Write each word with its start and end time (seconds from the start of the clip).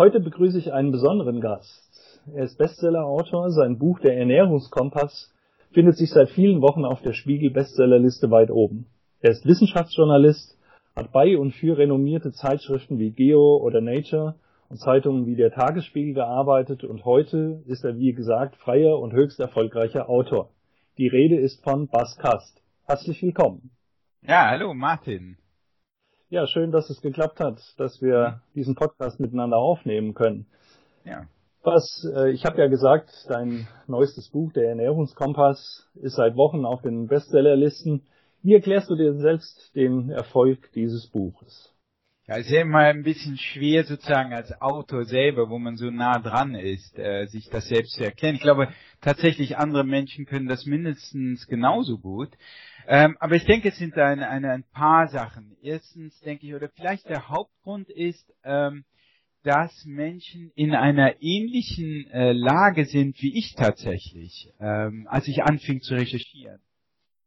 Heute 0.00 0.18
begrüße 0.18 0.56
ich 0.56 0.72
einen 0.72 0.92
besonderen 0.92 1.42
Gast. 1.42 2.22
Er 2.34 2.44
ist 2.44 2.56
Bestsellerautor. 2.56 3.50
Sein 3.50 3.78
Buch 3.78 3.98
Der 4.00 4.16
Ernährungskompass 4.16 5.30
findet 5.72 5.98
sich 5.98 6.08
seit 6.08 6.30
vielen 6.30 6.62
Wochen 6.62 6.86
auf 6.86 7.02
der 7.02 7.12
Spiegel 7.12 7.50
Bestsellerliste 7.50 8.30
weit 8.30 8.50
oben. 8.50 8.86
Er 9.20 9.32
ist 9.32 9.44
Wissenschaftsjournalist, 9.44 10.58
hat 10.96 11.12
bei 11.12 11.36
und 11.36 11.52
für 11.52 11.76
renommierte 11.76 12.32
Zeitschriften 12.32 12.98
wie 12.98 13.10
Geo 13.10 13.58
oder 13.58 13.82
Nature 13.82 14.36
und 14.70 14.78
Zeitungen 14.78 15.26
wie 15.26 15.36
der 15.36 15.52
Tagesspiegel 15.52 16.14
gearbeitet 16.14 16.82
und 16.82 17.04
heute 17.04 17.62
ist 17.66 17.84
er, 17.84 17.98
wie 17.98 18.14
gesagt, 18.14 18.56
freier 18.56 18.98
und 18.98 19.12
höchst 19.12 19.38
erfolgreicher 19.38 20.08
Autor. 20.08 20.48
Die 20.96 21.08
Rede 21.08 21.36
ist 21.36 21.62
von 21.62 21.88
Bas 21.88 22.16
Kast. 22.16 22.62
Herzlich 22.86 23.22
willkommen. 23.22 23.70
Ja, 24.22 24.48
hallo 24.48 24.72
Martin. 24.72 25.36
Ja, 26.32 26.46
schön, 26.46 26.70
dass 26.70 26.88
es 26.90 27.00
geklappt 27.00 27.40
hat, 27.40 27.60
dass 27.76 28.00
wir 28.00 28.40
diesen 28.54 28.76
Podcast 28.76 29.18
miteinander 29.18 29.56
aufnehmen 29.56 30.14
können. 30.14 30.46
Ja. 31.04 31.26
Was, 31.64 32.08
äh, 32.14 32.30
ich 32.30 32.44
habe 32.44 32.60
ja 32.60 32.68
gesagt, 32.68 33.10
dein 33.28 33.66
neuestes 33.88 34.28
Buch, 34.28 34.52
der 34.52 34.68
Ernährungskompass, 34.68 35.90
ist 35.96 36.14
seit 36.14 36.36
Wochen 36.36 36.64
auf 36.64 36.82
den 36.82 37.08
Bestsellerlisten. 37.08 38.02
Wie 38.44 38.54
erklärst 38.54 38.88
du 38.90 38.94
dir 38.94 39.14
selbst 39.14 39.74
den 39.74 40.10
Erfolg 40.10 40.70
dieses 40.72 41.08
Buches? 41.08 41.74
Ja, 42.28 42.36
es 42.36 42.46
ist 42.46 42.52
ja 42.52 42.60
immer 42.60 42.78
ein 42.78 43.02
bisschen 43.02 43.36
schwer 43.36 43.82
sozusagen 43.82 44.32
als 44.32 44.52
Autor 44.62 45.04
selber, 45.06 45.50
wo 45.50 45.58
man 45.58 45.76
so 45.76 45.90
nah 45.90 46.20
dran 46.20 46.54
ist, 46.54 46.96
äh, 46.96 47.26
sich 47.26 47.48
das 47.50 47.66
selbst 47.66 47.94
zu 47.94 48.04
erklären. 48.04 48.36
Ich 48.36 48.40
glaube, 48.40 48.68
tatsächlich 49.00 49.58
andere 49.58 49.82
Menschen 49.82 50.26
können 50.26 50.46
das 50.46 50.64
mindestens 50.64 51.48
genauso 51.48 51.98
gut. 51.98 52.28
Ähm, 52.92 53.16
aber 53.20 53.36
ich 53.36 53.44
denke, 53.44 53.68
es 53.68 53.78
sind 53.78 53.96
ein, 53.96 54.18
ein, 54.18 54.44
ein 54.44 54.64
paar 54.64 55.06
Sachen. 55.06 55.56
Erstens 55.62 56.18
denke 56.22 56.44
ich, 56.44 56.54
oder 56.54 56.68
vielleicht 56.70 57.08
der 57.08 57.28
Hauptgrund 57.28 57.88
ist, 57.88 58.34
ähm, 58.42 58.84
dass 59.44 59.84
Menschen 59.84 60.50
in 60.56 60.74
einer 60.74 61.22
ähnlichen 61.22 62.10
äh, 62.10 62.32
Lage 62.32 62.86
sind 62.86 63.22
wie 63.22 63.38
ich 63.38 63.54
tatsächlich, 63.54 64.52
ähm, 64.58 65.06
als 65.08 65.28
ich 65.28 65.44
anfing 65.44 65.80
zu 65.82 65.94
recherchieren. 65.94 66.58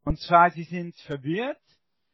Und 0.04 0.20
zwar, 0.20 0.52
sie 0.52 0.64
sind 0.64 0.98
verwirrt, 1.08 1.62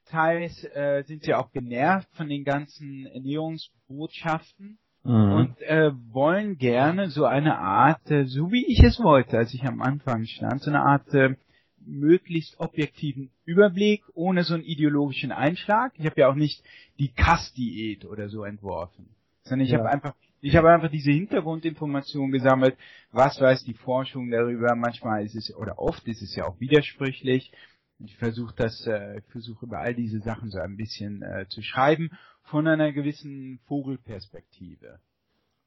teils 0.05 0.63
äh, 0.75 1.03
sind 1.07 1.23
sie 1.23 1.33
auch 1.33 1.51
genervt 1.51 2.07
von 2.13 2.29
den 2.29 2.43
ganzen 2.43 3.07
Ernährungsbotschaften 3.07 4.77
mhm. 5.03 5.31
und 5.33 5.61
äh, 5.63 5.91
wollen 6.11 6.59
gerne 6.59 7.09
so 7.09 7.25
eine 7.25 7.57
Art, 7.57 8.11
äh, 8.11 8.25
so 8.25 8.51
wie 8.51 8.67
ich 8.67 8.83
es 8.83 8.99
wollte, 8.99 9.39
als 9.39 9.55
ich 9.55 9.63
am 9.63 9.81
Anfang 9.81 10.25
stand, 10.25 10.61
so 10.61 10.69
eine 10.69 10.81
Art 10.81 11.11
äh, 11.15 11.35
möglichst 11.85 12.59
objektiven 12.59 13.31
Überblick, 13.45 14.03
ohne 14.13 14.43
so 14.43 14.53
einen 14.53 14.63
ideologischen 14.63 15.31
Einschlag. 15.31 15.93
Ich 15.97 16.05
habe 16.05 16.21
ja 16.21 16.29
auch 16.29 16.35
nicht 16.35 16.63
die 16.99 17.09
Kass-Diät 17.09 18.05
oder 18.05 18.29
so 18.29 18.43
entworfen, 18.43 19.09
sondern 19.43 19.65
ich 19.65 19.71
ja. 19.71 19.79
habe 19.79 19.89
einfach 19.89 20.13
ich 20.41 20.55
habe 20.55 20.71
einfach 20.71 20.89
diese 20.89 21.11
Hintergrundinformation 21.11 22.31
gesammelt. 22.31 22.77
Was 23.11 23.41
weiß 23.41 23.65
die 23.65 23.73
Forschung 23.73 24.29
darüber? 24.31 24.73
Manchmal 24.75 25.25
ist 25.25 25.35
es 25.35 25.53
oder 25.53 25.79
oft 25.79 26.07
ist 26.07 26.21
es 26.21 26.33
ja 26.35 26.45
auch 26.45 26.59
widersprüchlich. 26.61 27.51
Ich 27.99 28.15
versuche 28.15 28.55
das, 28.55 28.87
äh, 28.87 29.21
versuche 29.27 29.65
über 29.65 29.79
all 29.79 29.93
diese 29.93 30.19
Sachen 30.19 30.49
so 30.49 30.59
ein 30.59 30.77
bisschen 30.77 31.21
äh, 31.21 31.45
zu 31.49 31.61
schreiben 31.61 32.11
von 32.43 32.67
einer 32.67 32.93
gewissen 32.93 33.59
Vogelperspektive. 33.65 35.01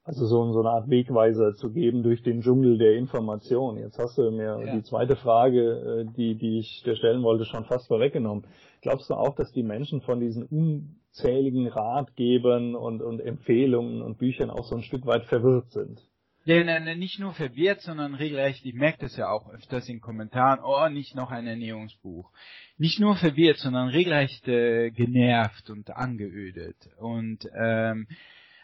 Also 0.05 0.25
so, 0.25 0.51
so 0.51 0.59
eine 0.59 0.69
Art 0.69 0.89
Wegweiser 0.89 1.53
zu 1.55 1.71
geben 1.71 2.03
durch 2.03 2.21
den 2.23 2.41
Dschungel 2.41 2.77
der 2.77 2.95
Information. 2.95 3.77
Jetzt 3.77 3.97
hast 3.97 4.17
du 4.17 4.31
mir 4.31 4.61
ja. 4.65 4.75
die 4.75 4.83
zweite 4.83 5.15
Frage, 5.15 6.05
äh, 6.09 6.13
die, 6.17 6.35
die 6.35 6.59
ich 6.59 6.83
dir 6.83 6.97
stellen 6.97 7.23
wollte, 7.23 7.45
schon 7.45 7.63
fast 7.65 7.87
vorweggenommen. 7.87 8.45
Glaubst 8.81 9.09
du 9.09 9.13
auch, 9.13 9.33
dass 9.35 9.53
die 9.53 9.63
Menschen 9.63 10.01
von 10.01 10.19
diesen 10.19 10.43
unzähligen 10.43 11.67
Ratgebern 11.67 12.75
und, 12.75 13.01
und 13.01 13.21
Empfehlungen 13.21 14.01
und 14.01 14.17
Büchern 14.17 14.49
auch 14.49 14.65
so 14.65 14.75
ein 14.75 14.83
Stück 14.83 15.05
weit 15.05 15.23
verwirrt 15.25 15.71
sind? 15.71 16.01
Ja, 16.45 16.79
nicht 16.95 17.19
nur 17.19 17.31
verwirrt, 17.31 17.79
sondern 17.79 18.15
regelrecht, 18.15 18.65
ich 18.65 18.73
merke 18.73 18.97
das 18.99 19.15
ja 19.15 19.29
auch 19.29 19.49
öfters 19.53 19.87
in 19.87 20.01
Kommentaren, 20.01 20.59
oh, 20.61 20.89
nicht 20.89 21.15
noch 21.15 21.31
ein 21.31 21.47
Ernährungsbuch. 21.47 22.29
Nicht 22.77 22.99
nur 22.99 23.15
verwirrt, 23.15 23.59
sondern 23.59 23.87
regelrecht 23.87 24.45
äh, 24.49 24.91
genervt 24.91 25.69
und 25.69 25.89
angeödet. 25.91 26.75
Und 26.99 27.47
ähm, 27.57 28.07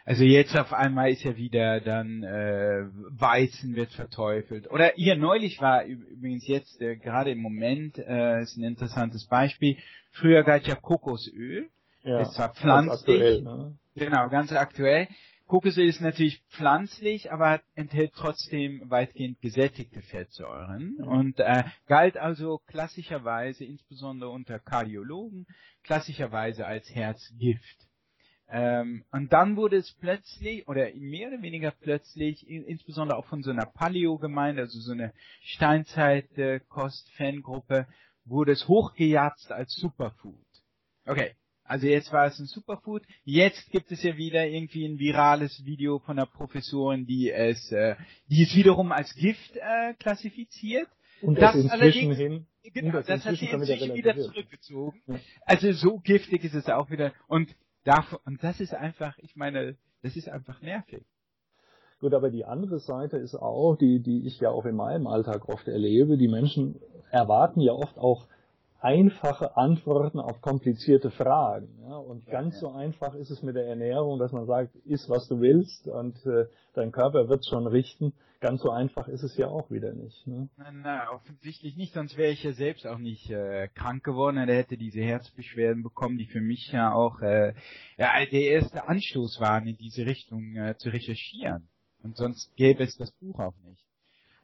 also 0.10 0.24
jetzt 0.24 0.58
auf 0.58 0.74
einmal 0.74 1.12
ist 1.12 1.24
ja 1.24 1.38
wieder 1.38 1.82
dann 1.82 2.24
äh, 2.24 2.88
Weizen 3.12 3.76
wird 3.76 3.92
verteufelt. 3.92 4.68
Oder 4.72 4.94
hier 4.96 5.16
neulich 5.16 5.62
war 5.62 5.86
übrigens 5.86 6.48
jetzt 6.48 6.82
äh, 6.82 6.96
gerade 6.96 7.30
im 7.30 7.44
Moment 7.44 8.00
äh, 8.00 8.42
ist 8.42 8.58
ein 8.58 8.64
interessantes 8.64 9.28
Beispiel. 9.28 9.78
Früher 10.10 10.42
galt 10.42 10.66
ja 10.66 10.74
Kokosöl. 10.74 11.70
Ja, 12.02 12.22
es 12.22 12.40
war 12.40 12.56
pflanzlich. 12.56 13.22
Aktuell, 13.22 13.42
ne? 13.44 13.78
Genau, 13.94 14.30
ganz 14.30 14.52
aktuell. 14.52 15.08
Kokosöl 15.46 15.88
ist 15.88 16.02
natürlich 16.02 16.42
pflanzlich, 16.50 17.32
aber 17.32 17.62
enthält 17.76 18.14
trotzdem 18.16 18.90
weitgehend 18.90 19.40
gesättigte 19.42 20.02
Fettsäuren 20.02 20.98
ja. 20.98 21.06
und 21.06 21.40
äh, 21.40 21.66
galt 21.86 22.18
also 22.18 22.62
klassischerweise, 22.66 23.64
insbesondere 23.64 24.32
unter 24.32 24.58
Kardiologen, 24.58 25.46
klassischerweise 25.84 26.66
als 26.66 26.90
Herzgift. 26.96 27.89
Ähm, 28.52 29.06
und 29.12 29.32
dann 29.32 29.58
wurde 29.58 29.78
es 29.78 29.92
plötzlich, 30.00 30.68
oder 30.68 30.88
mehr 30.96 31.28
oder 31.28 31.40
weniger 31.42 31.72
plötzlich, 31.72 32.50
in, 32.50 32.66
insbesondere 32.66 33.18
auch 33.18 33.26
von 33.26 33.44
so 33.44 33.52
einer 33.52 33.68
Paleo-Gemeinde, 33.68 34.64
also 34.64 34.80
so 34.80 34.92
eine 34.92 35.14
Steinzeit-Kost-Fangruppe, 35.42 37.86
wurde 38.26 38.54
es 38.54 38.68
hochgejatzt 38.68 39.52
als 39.52 39.76
Superfood. 39.76 40.34
Okay, 41.06 41.36
also 41.64 41.86
jetzt 41.86 42.12
war 42.12 42.26
es 42.26 42.40
ein 42.40 42.48
Superfood. 42.48 43.04
Jetzt 43.24 43.70
gibt 43.70 43.92
es 43.92 44.02
ja 44.02 44.18
wieder 44.18 44.48
irgendwie 44.48 44.84
ein 44.86 44.98
virales 44.98 45.64
Video 45.66 46.00
von 46.00 46.18
einer 46.18 46.26
Professorin, 46.26 47.06
die 47.06 47.30
es, 47.30 47.72
äh, 47.72 47.96
die 48.28 48.42
es 48.42 48.56
wiederum 48.56 48.92
als 48.92 49.14
Gift 49.14 49.56
äh, 49.56 49.94
klassifiziert. 50.00 50.88
Und 51.22 51.40
das, 51.40 51.54
das 51.54 51.66
inzwischen 51.66 52.16
hin. 52.16 52.48
Genau, 52.74 52.94
das, 52.94 53.06
das 53.06 53.24
hat 53.26 53.36
sie 53.36 53.46
inzwischen 53.46 53.94
wieder, 53.94 54.16
wieder 54.16 54.24
zurückgezogen. 54.24 55.04
Ja. 55.06 55.20
Also 55.46 55.72
so 55.74 56.00
giftig 56.00 56.44
ist 56.44 56.56
es 56.56 56.68
auch 56.70 56.90
wieder. 56.90 57.14
Und 57.28 57.56
Davon, 57.84 58.20
und 58.26 58.44
das 58.44 58.60
ist 58.60 58.74
einfach, 58.74 59.18
ich 59.20 59.36
meine, 59.36 59.76
das 60.02 60.16
ist 60.16 60.30
einfach 60.30 60.62
nervig. 60.62 61.06
Gut, 62.00 62.14
aber 62.14 62.30
die 62.30 62.46
andere 62.46 62.80
Seite 62.80 63.18
ist 63.18 63.36
auch, 63.36 63.76
die, 63.76 64.00
die 64.00 64.26
ich 64.26 64.40
ja 64.40 64.50
auch 64.50 64.66
in 64.66 64.76
meinem 64.76 65.08
Alltag 65.08 65.50
oft 65.50 65.68
erlebe, 65.68 66.18
die 66.18 66.30
Menschen 66.30 66.80
erwarten 67.12 67.60
ja 67.60 67.74
oft 67.74 67.98
auch 67.98 68.28
einfache 68.80 69.58
Antworten 69.58 70.20
auf 70.20 70.42
komplizierte 70.42 71.12
Fragen. 71.12 71.68
Ja? 71.82 71.98
Und 71.98 72.26
ja, 72.26 72.32
ganz 72.32 72.56
ja. 72.56 72.62
so 72.62 72.72
einfach 72.72 73.14
ist 73.16 73.30
es 73.30 73.44
mit 73.44 73.56
der 73.56 73.68
Ernährung, 73.68 74.20
dass 74.20 74.32
man 74.32 74.46
sagt, 74.46 74.76
iss 74.86 75.10
was 75.10 75.28
du 75.28 75.42
willst 75.42 75.88
und 75.88 76.26
äh, 76.26 76.46
dein 76.74 76.92
Körper 76.92 77.28
wird 77.28 77.46
schon 77.46 77.68
richten. 77.68 78.14
Ganz 78.40 78.62
so 78.62 78.72
einfach 78.72 79.10
ist 79.10 79.24
es 79.24 79.36
ja 79.36 79.48
auch 79.48 79.70
wieder 79.70 79.94
nicht. 79.94 80.26
Ne? 80.26 80.48
Na, 80.56 80.72
na, 80.72 81.12
offensichtlich 81.12 81.76
nicht, 81.76 81.94
sonst 81.94 82.16
wäre 82.16 82.32
ich 82.32 82.44
ja 82.44 82.54
selbst 82.54 82.88
auch 82.88 82.98
nicht 82.98 83.30
äh, 83.30 83.68
krank 83.68 84.04
geworden 84.04 84.38
oder 84.38 84.54
hätte 84.54 84.78
diese 84.78 85.02
Herzbeschwerden 85.02 85.84
bekommen, 85.84 86.18
die 86.18 86.28
für 86.28 86.40
mich 86.40 86.72
ja 86.72 86.94
auch 86.94 87.22
äh, 87.22 87.54
ja, 87.98 88.26
der 88.26 88.42
erste 88.42 88.88
Anstoß 88.88 89.42
waren, 89.42 89.68
in 89.68 89.76
diese 89.76 90.06
Richtung 90.06 90.56
äh, 90.56 90.78
zu 90.78 90.90
recherchieren. 90.90 91.68
Und 92.02 92.16
sonst 92.16 92.56
gäbe 92.56 92.84
es 92.84 92.96
das 92.96 93.12
Buch 93.12 93.40
auch 93.40 93.56
nicht. 93.66 93.84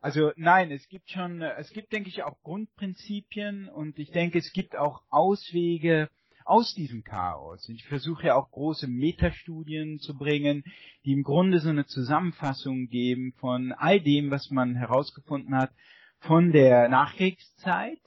Also 0.02 0.32
nein, 0.36 0.72
es 0.72 0.88
gibt 0.90 1.10
schon, 1.10 1.42
es 1.42 1.72
gibt, 1.72 1.92
denke 1.94 2.10
ich, 2.10 2.22
auch 2.22 2.40
Grundprinzipien 2.44 3.70
und 3.70 3.98
ich 3.98 4.12
denke, 4.12 4.38
es 4.38 4.52
gibt 4.52 4.76
auch 4.76 5.02
Auswege 5.10 6.10
aus 6.46 6.74
diesem 6.76 7.04
Chaos. 7.04 7.68
Ich 7.70 7.86
versuche 7.86 8.28
ja 8.28 8.36
auch 8.36 8.52
große 8.52 8.88
Metastudien 8.88 10.00
zu 10.00 10.18
bringen, 10.18 10.64
die 11.04 11.12
im 11.12 11.24
Grunde 11.24 11.60
so 11.60 11.70
eine 11.70 11.86
Zusammenfassung 11.86 12.88
geben 12.88 13.34
von 13.38 13.72
all 13.74 14.00
dem, 14.00 14.32
was 14.32 14.52
man 14.52 14.76
herausgefunden 14.76 15.56
hat, 15.56 15.72
von 16.20 16.52
der 16.52 16.88
Nachkriegszeit 16.88 18.00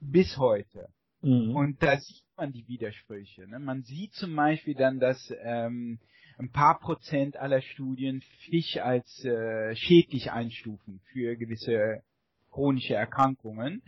bis 0.00 0.36
heute. 0.36 0.88
Mhm. 1.22 1.56
Und 1.56 1.82
da 1.82 1.98
sieht 1.98 2.24
man 2.36 2.52
die 2.52 2.68
Widersprüche. 2.68 3.48
Ne? 3.48 3.58
Man 3.58 3.82
sieht 3.82 4.12
zum 4.14 4.36
Beispiel 4.36 4.74
dann, 4.74 5.00
dass 5.00 5.32
ähm, 5.42 5.98
ein 6.38 6.52
paar 6.52 6.78
Prozent 6.78 7.36
aller 7.36 7.60
Studien 7.60 8.22
Fisch 8.44 8.76
als 8.76 9.24
äh, 9.24 9.74
schädlich 9.74 10.30
einstufen 10.30 11.00
für 11.12 11.36
gewisse 11.36 12.02
chronische 12.50 12.94
Erkrankungen. 12.94 13.82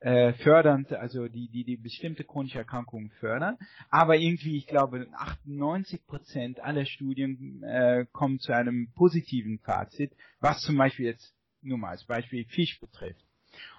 Äh, 0.00 0.32
fördernd, 0.34 0.92
also 0.92 1.28
die, 1.28 1.48
die, 1.48 1.64
die 1.64 1.76
bestimmte 1.76 2.24
chronische 2.24 2.58
Erkrankungen 2.58 3.10
fördern. 3.20 3.56
Aber 3.90 4.16
irgendwie, 4.16 4.56
ich 4.56 4.66
glaube, 4.66 5.06
98 5.12 6.06
Prozent 6.06 6.60
aller 6.60 6.84
Studien 6.86 7.62
äh, 7.62 8.06
kommen 8.12 8.38
zu 8.38 8.52
einem 8.52 8.92
positiven 8.94 9.58
Fazit, 9.58 10.12
was 10.40 10.60
zum 10.62 10.76
Beispiel 10.76 11.06
jetzt 11.06 11.34
nur 11.62 11.78
mal 11.78 11.90
als 11.90 12.04
Beispiel 12.04 12.44
Fisch 12.44 12.78
betrifft. 12.80 13.24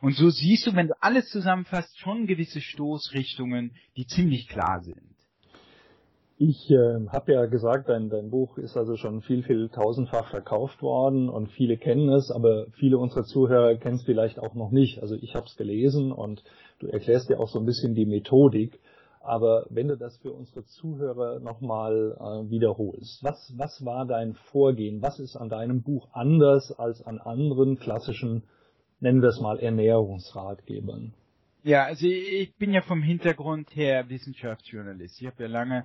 Und 0.01 0.15
so 0.15 0.29
siehst 0.29 0.65
du, 0.65 0.75
wenn 0.75 0.87
du 0.87 1.01
alles 1.01 1.29
zusammenfasst, 1.29 1.97
schon 1.99 2.25
gewisse 2.25 2.61
Stoßrichtungen, 2.61 3.75
die 3.95 4.07
ziemlich 4.07 4.47
klar 4.47 4.81
sind. 4.81 5.16
Ich 6.39 6.69
äh, 6.69 7.07
habe 7.09 7.33
ja 7.33 7.45
gesagt, 7.47 7.89
dein, 7.89 8.09
dein 8.09 8.29
Buch 8.29 8.59
ist 8.59 8.77
also 8.77 8.95
schon 8.95 9.21
viel, 9.21 9.41
viel 9.41 9.69
tausendfach 9.69 10.29
verkauft 10.29 10.83
worden 10.83 11.29
und 11.29 11.49
viele 11.51 11.77
kennen 11.77 12.09
es, 12.09 12.29
aber 12.29 12.67
viele 12.73 12.99
unserer 12.99 13.23
Zuhörer 13.23 13.75
kennen 13.77 13.95
es 13.95 14.03
vielleicht 14.03 14.37
auch 14.37 14.53
noch 14.53 14.69
nicht. 14.69 15.01
Also 15.01 15.15
ich 15.15 15.33
habe 15.33 15.47
es 15.47 15.55
gelesen 15.55 16.11
und 16.11 16.43
du 16.77 16.87
erklärst 16.87 17.31
ja 17.31 17.39
auch 17.39 17.47
so 17.47 17.57
ein 17.57 17.65
bisschen 17.65 17.95
die 17.95 18.05
Methodik. 18.05 18.79
Aber 19.19 19.65
wenn 19.71 19.87
du 19.87 19.97
das 19.97 20.15
für 20.19 20.31
unsere 20.31 20.63
Zuhörer 20.63 21.39
nochmal 21.39 22.15
äh, 22.19 22.49
wiederholst, 22.51 23.23
was, 23.23 23.51
was 23.57 23.83
war 23.83 24.05
dein 24.05 24.35
Vorgehen? 24.51 25.01
Was 25.01 25.19
ist 25.19 25.35
an 25.35 25.49
deinem 25.49 25.81
Buch 25.81 26.07
anders 26.13 26.71
als 26.77 27.01
an 27.01 27.17
anderen 27.17 27.79
klassischen, 27.79 28.43
nennen 28.99 29.23
wir 29.23 29.29
es 29.29 29.41
mal, 29.41 29.59
Ernährungsratgebern? 29.59 31.13
Ja, 31.63 31.85
also 31.85 32.05
ich 32.05 32.55
bin 32.57 32.73
ja 32.73 32.81
vom 32.81 33.01
Hintergrund 33.01 33.75
her 33.75 34.07
Wissenschaftsjournalist. 34.07 35.19
Ich 35.19 35.27
habe 35.27 35.43
ja 35.43 35.49
lange 35.49 35.83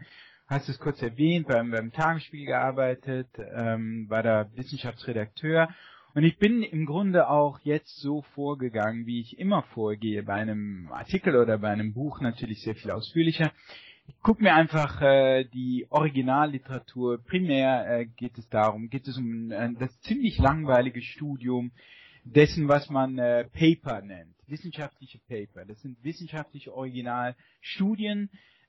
hast 0.53 0.69
es 0.69 0.79
kurz 0.79 1.01
erwähnt, 1.01 1.49
beim, 1.49 1.71
beim 1.71 1.93
Tagesspiel 1.93 2.45
gearbeitet, 2.45 3.29
ähm, 3.55 4.05
war 4.11 4.23
da 4.23 4.51
Wissenschaftsredakteur. 4.55 5.69
Und 6.15 6.25
ich 6.25 6.37
bin 6.37 6.63
im 6.63 6.85
Grunde 6.85 7.31
auch 7.31 7.59
jetzt 7.61 7.97
so 8.01 8.21
vorgegangen, 8.35 9.07
wie 9.07 9.23
ich 9.23 9.39
immer 9.39 9.63
vorgehe, 9.63 10.23
bei 10.23 10.35
einem 10.35 10.91
Artikel 10.93 11.37
oder 11.37 11.57
bei 11.57 11.71
einem 11.71 11.95
Buch 11.95 12.21
natürlich 12.21 12.61
sehr 12.61 12.75
viel 12.75 12.91
ausführlicher. 12.91 13.51
Ich 14.07 14.21
gucke 14.21 14.43
mir 14.43 14.55
einfach 14.55 15.01
äh, 15.01 15.45
die 15.45 15.87
Originalliteratur, 15.89 17.25
primär 17.25 17.87
äh, 18.01 18.05
geht 18.05 18.37
es 18.37 18.47
darum, 18.51 18.91
geht 18.91 19.09
es 19.09 19.17
um 19.17 19.51
äh, 19.51 19.73
das 19.79 19.99
ziemlich 20.01 20.37
langweilige 20.37 21.01
Studium 21.01 21.73
dessen, 22.25 22.69
was 22.69 22.91
man 22.91 23.17
äh, 23.17 23.45
Paper 23.45 24.03
nennt, 24.03 24.35
wissenschaftliche 24.49 25.19
Paper. 25.19 25.65
Das 25.65 25.81
sind 25.81 25.97
wissenschaftliche 26.05 26.75
Originalstudien, 26.75 28.29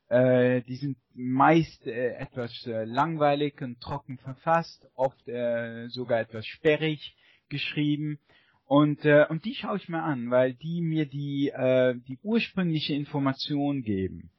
äh, 0.09 0.61
die 0.61 0.75
sind 0.75 0.97
meist 1.13 1.85
äh, 1.87 2.15
etwas 2.15 2.65
äh, 2.67 2.85
langweilig 2.85 3.61
und 3.61 3.79
trocken 3.81 4.17
verfasst, 4.17 4.87
oft 4.95 5.27
äh, 5.27 5.87
sogar 5.89 6.19
etwas 6.19 6.45
sperrig 6.45 7.15
geschrieben. 7.49 8.19
Und, 8.65 9.05
äh, 9.05 9.25
und 9.29 9.45
die 9.45 9.55
schaue 9.55 9.77
ich 9.77 9.89
mir 9.89 10.01
an, 10.01 10.31
weil 10.31 10.53
die 10.53 10.81
mir 10.81 11.05
die, 11.05 11.49
äh, 11.49 11.95
die 12.07 12.17
ursprüngliche 12.23 12.93
Information 12.93 13.83
geben. 13.83 14.29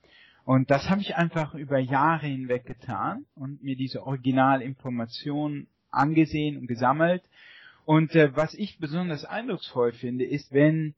Und 0.44 0.70
das 0.70 0.90
habe 0.90 1.00
ich 1.00 1.16
einfach 1.16 1.54
über 1.54 1.78
Jahre 1.78 2.26
hinweg 2.26 2.66
getan 2.66 3.24
und 3.34 3.62
mir 3.62 3.76
diese 3.76 4.06
Originalinformation 4.06 5.68
angesehen 5.90 6.58
und 6.58 6.66
gesammelt. 6.66 7.22
Und 7.86 8.14
äh, 8.14 8.34
was 8.36 8.54
ich 8.54 8.78
besonders 8.78 9.24
eindrucksvoll 9.24 9.92
finde, 9.92 10.24
ist, 10.24 10.52
wenn 10.52 10.94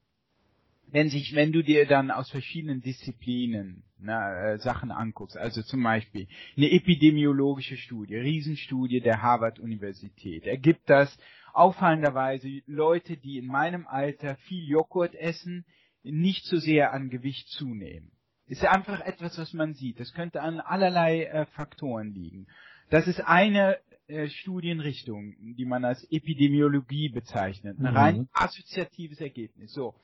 wenn 0.88 1.08
sich, 1.08 1.34
wenn 1.34 1.52
du 1.52 1.62
dir 1.62 1.86
dann 1.86 2.10
aus 2.10 2.30
verschiedenen 2.30 2.80
Disziplinen 2.80 3.84
na, 3.98 4.52
äh, 4.52 4.58
Sachen 4.58 4.90
anguckst, 4.90 5.36
also 5.36 5.62
zum 5.62 5.82
Beispiel 5.82 6.28
eine 6.56 6.70
epidemiologische 6.70 7.76
Studie, 7.76 8.16
Riesenstudie 8.16 9.00
der 9.00 9.22
Harvard-Universität, 9.22 10.44
ergibt 10.44 10.88
das 10.88 11.16
auffallenderweise 11.52 12.62
Leute, 12.66 13.16
die 13.16 13.38
in 13.38 13.46
meinem 13.46 13.86
Alter 13.86 14.36
viel 14.36 14.68
Joghurt 14.68 15.14
essen, 15.14 15.64
nicht 16.02 16.44
so 16.44 16.58
sehr 16.58 16.92
an 16.92 17.10
Gewicht 17.10 17.48
zunehmen. 17.48 18.12
Ist 18.46 18.64
einfach 18.64 19.00
etwas, 19.00 19.38
was 19.38 19.52
man 19.54 19.74
sieht. 19.74 19.98
Das 19.98 20.12
könnte 20.12 20.40
an 20.40 20.60
allerlei 20.60 21.24
äh, 21.24 21.46
Faktoren 21.46 22.12
liegen. 22.12 22.46
Das 22.90 23.08
ist 23.08 23.20
eine 23.20 23.78
äh, 24.06 24.28
Studienrichtung, 24.28 25.34
die 25.56 25.64
man 25.64 25.84
als 25.84 26.06
Epidemiologie 26.12 27.08
bezeichnet. 27.08 27.78
Ein 27.78 27.90
mhm. 27.90 27.96
rein 27.96 28.28
assoziatives 28.32 29.20
Ergebnis. 29.20 29.72
So. 29.72 29.94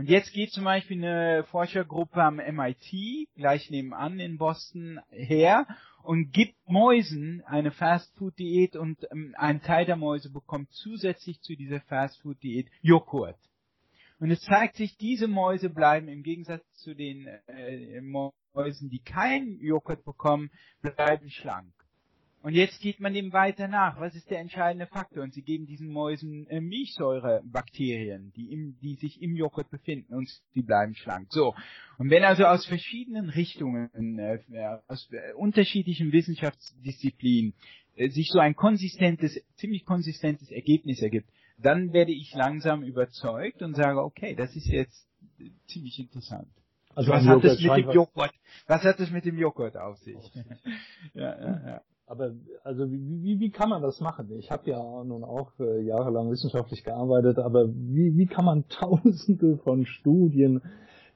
Und 0.00 0.08
jetzt 0.08 0.32
geht 0.32 0.50
zum 0.50 0.64
Beispiel 0.64 0.96
eine 0.96 1.44
Forschergruppe 1.44 2.22
am 2.22 2.36
MIT, 2.36 3.28
gleich 3.36 3.68
nebenan 3.68 4.18
in 4.18 4.38
Boston, 4.38 4.98
her 5.10 5.66
und 6.02 6.32
gibt 6.32 6.54
Mäusen 6.66 7.42
eine 7.44 7.70
Fastfood-Diät 7.70 8.76
und 8.76 9.06
ähm, 9.12 9.34
ein 9.36 9.60
Teil 9.60 9.84
der 9.84 9.96
Mäuse 9.96 10.32
bekommt 10.32 10.72
zusätzlich 10.72 11.42
zu 11.42 11.54
dieser 11.54 11.82
Fastfood-Diät 11.82 12.70
Joghurt. 12.80 13.36
Und 14.20 14.30
es 14.30 14.40
zeigt 14.40 14.76
sich, 14.76 14.96
diese 14.96 15.28
Mäuse 15.28 15.68
bleiben 15.68 16.08
im 16.08 16.22
Gegensatz 16.22 16.64
zu 16.76 16.94
den 16.94 17.26
äh, 17.48 18.00
Mäusen, 18.00 18.88
die 18.88 19.02
keinen 19.02 19.60
Joghurt 19.60 20.02
bekommen, 20.06 20.50
bleiben 20.80 21.28
schlank. 21.28 21.74
Und 22.42 22.54
jetzt 22.54 22.80
geht 22.80 23.00
man 23.00 23.12
dem 23.12 23.34
weiter 23.34 23.68
nach. 23.68 24.00
Was 24.00 24.14
ist 24.14 24.30
der 24.30 24.38
entscheidende 24.38 24.86
Faktor? 24.86 25.22
Und 25.22 25.34
sie 25.34 25.42
geben 25.42 25.66
diesen 25.66 25.88
Mäusen 25.88 26.46
äh, 26.46 26.60
Milchsäurebakterien, 26.60 28.32
die, 28.34 28.50
im, 28.50 28.78
die 28.80 28.94
sich 28.94 29.20
im 29.20 29.36
Joghurt 29.36 29.70
befinden 29.70 30.14
und 30.14 30.28
sie 30.54 30.62
bleiben 30.62 30.94
schlank. 30.94 31.28
So. 31.30 31.54
Und 31.98 32.08
wenn 32.08 32.24
also 32.24 32.44
aus 32.46 32.64
verschiedenen 32.64 33.28
Richtungen, 33.28 34.18
äh, 34.18 34.38
aus 34.88 35.10
äh, 35.12 35.34
unterschiedlichen 35.34 36.12
Wissenschaftsdisziplinen 36.12 37.52
äh, 37.96 38.08
sich 38.08 38.28
so 38.30 38.38
ein 38.38 38.56
konsistentes, 38.56 39.38
ziemlich 39.56 39.84
konsistentes 39.84 40.50
Ergebnis 40.50 41.02
ergibt, 41.02 41.28
dann 41.58 41.92
werde 41.92 42.12
ich 42.12 42.32
langsam 42.32 42.82
überzeugt 42.82 43.60
und 43.60 43.74
sage, 43.74 44.02
okay, 44.02 44.34
das 44.34 44.56
ist 44.56 44.66
jetzt 44.66 45.06
ziemlich 45.66 45.98
interessant. 45.98 46.48
Also 46.94 47.12
was 47.12 47.24
hat 47.26 47.44
es 47.44 47.60
mit 47.62 47.76
dem 47.76 47.90
Joghurt, 47.90 48.32
was 48.66 48.82
hat 48.82 48.98
es 48.98 49.10
mit 49.10 49.24
dem 49.24 49.38
Joghurt 49.38 49.76
auf 49.76 49.98
sich? 49.98 50.16
ja, 51.14 51.38
ja, 51.38 51.66
ja. 51.66 51.82
Aber 52.10 52.32
also 52.64 52.90
wie, 52.90 53.22
wie, 53.22 53.38
wie 53.38 53.50
kann 53.50 53.68
man 53.68 53.82
das 53.82 54.00
machen? 54.00 54.32
Ich 54.36 54.50
habe 54.50 54.68
ja 54.68 55.04
nun 55.04 55.22
auch 55.22 55.52
äh, 55.60 55.80
jahrelang 55.82 56.28
wissenschaftlich 56.28 56.82
gearbeitet, 56.82 57.38
aber 57.38 57.68
wie, 57.68 58.16
wie 58.16 58.26
kann 58.26 58.44
man 58.44 58.64
tausende 58.68 59.58
von 59.58 59.86
Studien, 59.86 60.60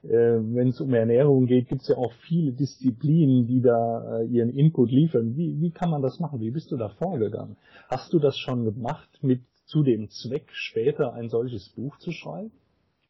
äh, 0.03 0.07
wenn 0.07 0.69
es 0.69 0.79
um 0.79 0.93
Ernährung 0.93 1.47
geht, 1.47 1.67
gibt 1.67 1.81
es 1.81 1.89
ja 1.89 1.97
auch 1.97 2.13
viele 2.25 2.53
Disziplinen, 2.53 3.45
die 3.45 3.61
da 3.61 4.21
äh, 4.21 4.25
ihren 4.27 4.51
Input 4.51 4.89
liefern. 4.89 5.35
Wie, 5.35 5.59
wie 5.59 5.71
kann 5.71 5.89
man 5.89 6.01
das 6.01 6.21
machen? 6.21 6.39
Wie 6.39 6.51
bist 6.51 6.71
du 6.71 6.77
da 6.77 6.87
vorgegangen? 6.87 7.57
Hast 7.89 8.13
du 8.13 8.19
das 8.19 8.37
schon 8.37 8.63
gemacht 8.63 9.09
mit 9.21 9.41
zu 9.65 9.83
dem 9.83 10.07
Zweck, 10.09 10.47
später 10.53 11.11
ein 11.11 11.27
solches 11.27 11.73
Buch 11.75 11.97
zu 11.97 12.11
schreiben? 12.11 12.53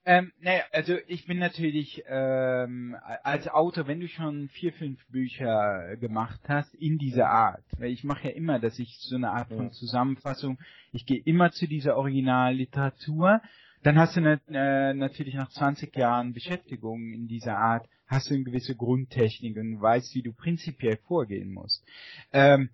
Ähm, 0.07 0.31
naja, 0.39 0.61
also 0.71 0.97
ich 1.07 1.25
bin 1.25 1.39
natürlich 1.39 2.03
ähm, 2.07 2.95
als 3.23 3.47
Autor, 3.47 3.87
wenn 3.87 3.99
du 3.99 4.07
schon 4.07 4.49
vier, 4.49 4.71
fünf 4.71 5.03
Bücher 5.07 5.97
gemacht 5.97 6.39
hast, 6.47 6.75
in 6.75 6.99
dieser 6.99 7.27
Art, 7.27 7.63
weil 7.79 7.91
ich 7.91 8.03
mache 8.03 8.27
ja 8.27 8.35
immer, 8.35 8.59
dass 8.59 8.77
ich 8.77 8.97
so 8.99 9.15
eine 9.15 9.31
Art 9.31 9.47
von 9.47 9.71
Zusammenfassung, 9.71 10.59
ich 10.91 11.07
gehe 11.07 11.19
immer 11.19 11.51
zu 11.51 11.65
dieser 11.67 11.97
Originalliteratur, 11.97 13.41
dann 13.81 13.97
hast 13.97 14.15
du 14.15 14.21
ne, 14.21 14.39
äh, 14.49 14.93
natürlich 14.93 15.33
nach 15.33 15.49
20 15.49 15.95
Jahren 15.95 16.33
Beschäftigung 16.33 17.11
in 17.11 17.27
dieser 17.27 17.57
Art, 17.57 17.87
hast 18.05 18.29
du 18.29 18.35
eine 18.35 18.43
gewisse 18.43 18.75
Grundtechnik 18.75 19.57
und 19.57 19.81
weißt, 19.81 20.13
wie 20.13 20.21
du 20.21 20.33
prinzipiell 20.33 20.97
vorgehen 21.07 21.51
musst. 21.51 21.83
Ähm, 22.31 22.69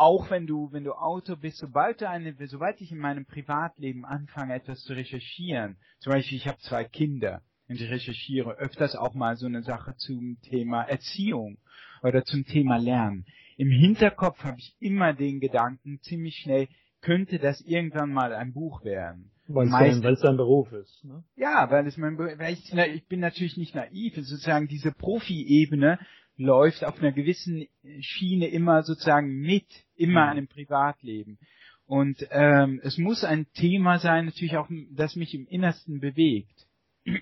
auch 0.00 0.30
wenn 0.30 0.46
du, 0.46 0.72
wenn 0.72 0.84
du 0.84 0.92
Autor 0.92 1.36
bist, 1.36 1.58
sobald 1.58 2.00
du 2.00 2.08
eine, 2.08 2.34
sobald 2.46 2.80
ich 2.80 2.90
in 2.90 2.98
meinem 2.98 3.26
Privatleben 3.26 4.06
anfange, 4.06 4.54
etwas 4.54 4.82
zu 4.82 4.94
recherchieren, 4.94 5.76
zum 5.98 6.14
Beispiel 6.14 6.38
ich 6.38 6.48
habe 6.48 6.58
zwei 6.60 6.84
Kinder 6.84 7.42
und 7.68 7.78
ich 7.78 7.90
recherchiere 7.90 8.56
öfters 8.56 8.96
auch 8.96 9.12
mal 9.12 9.36
so 9.36 9.44
eine 9.44 9.62
Sache 9.62 9.94
zum 9.96 10.38
Thema 10.40 10.84
Erziehung 10.84 11.58
oder 12.02 12.24
zum 12.24 12.46
Thema 12.46 12.78
Lernen. 12.78 13.26
Im 13.58 13.70
Hinterkopf 13.70 14.42
habe 14.42 14.58
ich 14.58 14.74
immer 14.80 15.12
den 15.12 15.38
Gedanken, 15.38 16.00
ziemlich 16.00 16.36
schnell, 16.36 16.68
könnte 17.02 17.38
das 17.38 17.60
irgendwann 17.60 18.10
mal 18.10 18.32
ein 18.32 18.54
Buch 18.54 18.82
werden. 18.84 19.30
Weil 19.48 20.14
es 20.14 20.20
dein 20.20 20.38
Beruf 20.38 20.72
ist. 20.72 21.04
Ne? 21.04 21.24
Ja, 21.36 21.70
weil 21.70 21.86
es 21.86 21.98
mein 21.98 22.16
Beruf, 22.16 22.38
weil 22.38 22.54
ich, 22.54 22.72
ich 22.72 23.06
bin 23.06 23.20
natürlich 23.20 23.58
nicht 23.58 23.74
naiv. 23.74 24.14
Sozusagen 24.14 24.66
diese 24.66 24.92
Profi-Ebene 24.92 25.98
läuft 26.40 26.84
auf 26.84 26.98
einer 26.98 27.12
gewissen 27.12 27.66
Schiene 28.00 28.48
immer 28.48 28.82
sozusagen 28.82 29.40
mit, 29.40 29.66
immer 29.94 30.24
mhm. 30.24 30.30
einem 30.30 30.48
Privatleben. 30.48 31.38
Und 31.86 32.26
ähm, 32.30 32.80
es 32.82 32.98
muss 32.98 33.24
ein 33.24 33.46
Thema 33.52 33.98
sein, 33.98 34.26
natürlich 34.26 34.56
auch, 34.56 34.68
das 34.92 35.16
mich 35.16 35.34
im 35.34 35.46
Innersten 35.46 36.00
bewegt. 36.00 36.66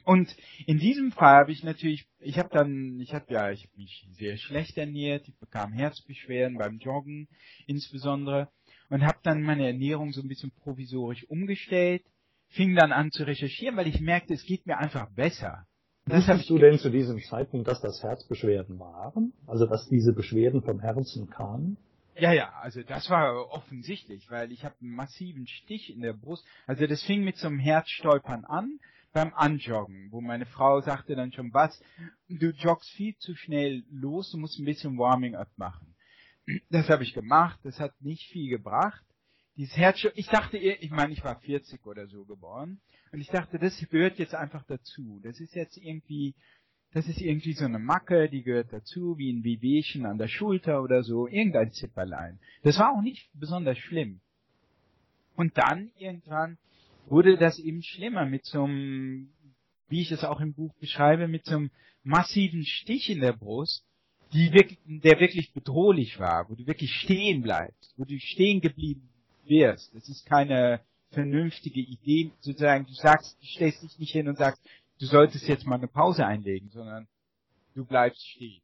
Und 0.04 0.34
in 0.66 0.78
diesem 0.78 1.12
Fall 1.12 1.36
habe 1.40 1.52
ich 1.52 1.62
natürlich, 1.62 2.06
ich 2.18 2.38
habe 2.38 2.50
dann, 2.52 3.00
ich 3.00 3.14
habe 3.14 3.32
ja, 3.32 3.50
ich 3.50 3.64
hab 3.64 3.76
mich 3.76 4.06
sehr 4.12 4.36
schlecht 4.36 4.76
ernährt, 4.76 5.26
ich 5.28 5.38
bekam 5.38 5.72
Herzbeschwerden 5.72 6.58
beim 6.58 6.78
Joggen 6.78 7.28
insbesondere 7.66 8.48
und 8.88 9.04
habe 9.04 9.18
dann 9.22 9.42
meine 9.42 9.66
Ernährung 9.66 10.12
so 10.12 10.20
ein 10.20 10.28
bisschen 10.28 10.50
provisorisch 10.50 11.24
umgestellt, 11.28 12.04
fing 12.48 12.74
dann 12.74 12.92
an 12.92 13.10
zu 13.10 13.24
recherchieren, 13.24 13.76
weil 13.76 13.86
ich 13.86 14.00
merkte, 14.00 14.34
es 14.34 14.44
geht 14.44 14.66
mir 14.66 14.78
einfach 14.78 15.10
besser. 15.14 15.67
Wusstest 16.10 16.50
du 16.50 16.58
denn 16.58 16.78
zu 16.78 16.90
diesem 16.90 17.20
Zeitpunkt, 17.22 17.68
dass 17.68 17.80
das 17.80 18.02
Herzbeschwerden 18.02 18.78
waren? 18.78 19.32
Also 19.46 19.66
dass 19.66 19.88
diese 19.88 20.12
Beschwerden 20.12 20.62
vom 20.62 20.80
Herzen 20.80 21.28
kamen? 21.30 21.76
Ja, 22.16 22.32
ja, 22.32 22.52
also 22.60 22.82
das 22.82 23.08
war 23.10 23.50
offensichtlich, 23.52 24.28
weil 24.30 24.50
ich 24.50 24.64
habe 24.64 24.74
einen 24.80 24.90
massiven 24.90 25.46
Stich 25.46 25.94
in 25.94 26.00
der 26.00 26.14
Brust. 26.14 26.44
Also 26.66 26.86
das 26.86 27.02
fing 27.02 27.22
mit 27.22 27.36
so 27.36 27.46
einem 27.46 27.60
Herzstolpern 27.60 28.44
an. 28.44 28.80
beim 29.12 29.32
Anjoggen, 29.34 30.08
wo 30.10 30.20
meine 30.20 30.46
Frau 30.46 30.80
sagte 30.80 31.16
dann 31.16 31.32
schon, 31.32 31.52
was, 31.54 31.80
du 32.28 32.50
joggst 32.50 32.90
viel 32.90 33.16
zu 33.16 33.34
schnell 33.34 33.84
los, 33.90 34.30
du 34.30 34.38
musst 34.38 34.58
ein 34.58 34.64
bisschen 34.64 34.98
Warming-up 34.98 35.48
machen. 35.56 35.94
Das 36.70 36.88
habe 36.88 37.02
ich 37.02 37.14
gemacht, 37.14 37.58
das 37.62 37.78
hat 37.78 37.92
nicht 38.00 38.30
viel 38.30 38.48
gebracht. 38.48 39.04
Dieses 39.58 39.76
Herz, 39.76 40.06
ich 40.14 40.28
dachte, 40.28 40.56
ich 40.56 40.90
meine, 40.90 41.12
ich 41.12 41.24
war 41.24 41.40
40 41.40 41.84
oder 41.84 42.06
so 42.06 42.24
geboren, 42.24 42.80
und 43.10 43.20
ich 43.20 43.26
dachte, 43.26 43.58
das 43.58 43.76
gehört 43.90 44.20
jetzt 44.20 44.36
einfach 44.36 44.64
dazu. 44.66 45.18
Das 45.24 45.40
ist 45.40 45.56
jetzt 45.56 45.76
irgendwie, 45.78 46.36
das 46.92 47.08
ist 47.08 47.20
irgendwie 47.20 47.54
so 47.54 47.64
eine 47.64 47.80
Macke, 47.80 48.28
die 48.28 48.44
gehört 48.44 48.72
dazu, 48.72 49.18
wie 49.18 49.32
ein 49.32 49.42
Wehwehchen 49.42 50.06
an 50.06 50.16
der 50.16 50.28
Schulter 50.28 50.80
oder 50.80 51.02
so, 51.02 51.26
irgendein 51.26 51.72
Zipperlein. 51.72 52.38
Das 52.62 52.78
war 52.78 52.96
auch 52.96 53.02
nicht 53.02 53.30
besonders 53.34 53.78
schlimm. 53.78 54.20
Und 55.34 55.58
dann 55.58 55.90
irgendwann 55.98 56.56
wurde 57.06 57.36
das 57.36 57.58
eben 57.58 57.82
schlimmer 57.82 58.26
mit 58.26 58.44
so 58.44 58.62
einem, 58.62 59.32
wie 59.88 60.02
ich 60.02 60.12
es 60.12 60.22
auch 60.22 60.40
im 60.40 60.54
Buch 60.54 60.74
beschreibe, 60.74 61.26
mit 61.26 61.46
so 61.46 61.56
einem 61.56 61.70
massiven 62.04 62.64
Stich 62.64 63.10
in 63.10 63.20
der 63.20 63.32
Brust, 63.32 63.84
die 64.32 64.52
wirklich, 64.52 64.78
der 64.84 65.18
wirklich 65.18 65.52
bedrohlich 65.52 66.20
war, 66.20 66.48
wo 66.48 66.54
du 66.54 66.64
wirklich 66.66 66.92
stehen 66.92 67.42
bleibst, 67.42 67.94
wo 67.96 68.04
du 68.04 68.16
stehen 68.20 68.60
geblieben 68.60 69.08
wirst. 69.48 69.94
Das 69.94 70.08
ist 70.08 70.26
keine 70.26 70.80
vernünftige 71.10 71.80
Idee, 71.80 72.32
sozusagen, 72.40 72.86
du 72.86 72.92
sagst, 72.92 73.40
du 73.40 73.46
stellst 73.46 73.82
dich 73.82 73.98
nicht 73.98 74.12
hin 74.12 74.28
und 74.28 74.36
sagst, 74.36 74.62
du 75.00 75.06
solltest 75.06 75.48
jetzt 75.48 75.66
mal 75.66 75.76
eine 75.76 75.88
Pause 75.88 76.26
einlegen, 76.26 76.68
sondern 76.70 77.08
du 77.74 77.84
bleibst 77.84 78.26
stehen. 78.26 78.60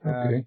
Okay. 0.00 0.36
Ähm, 0.36 0.46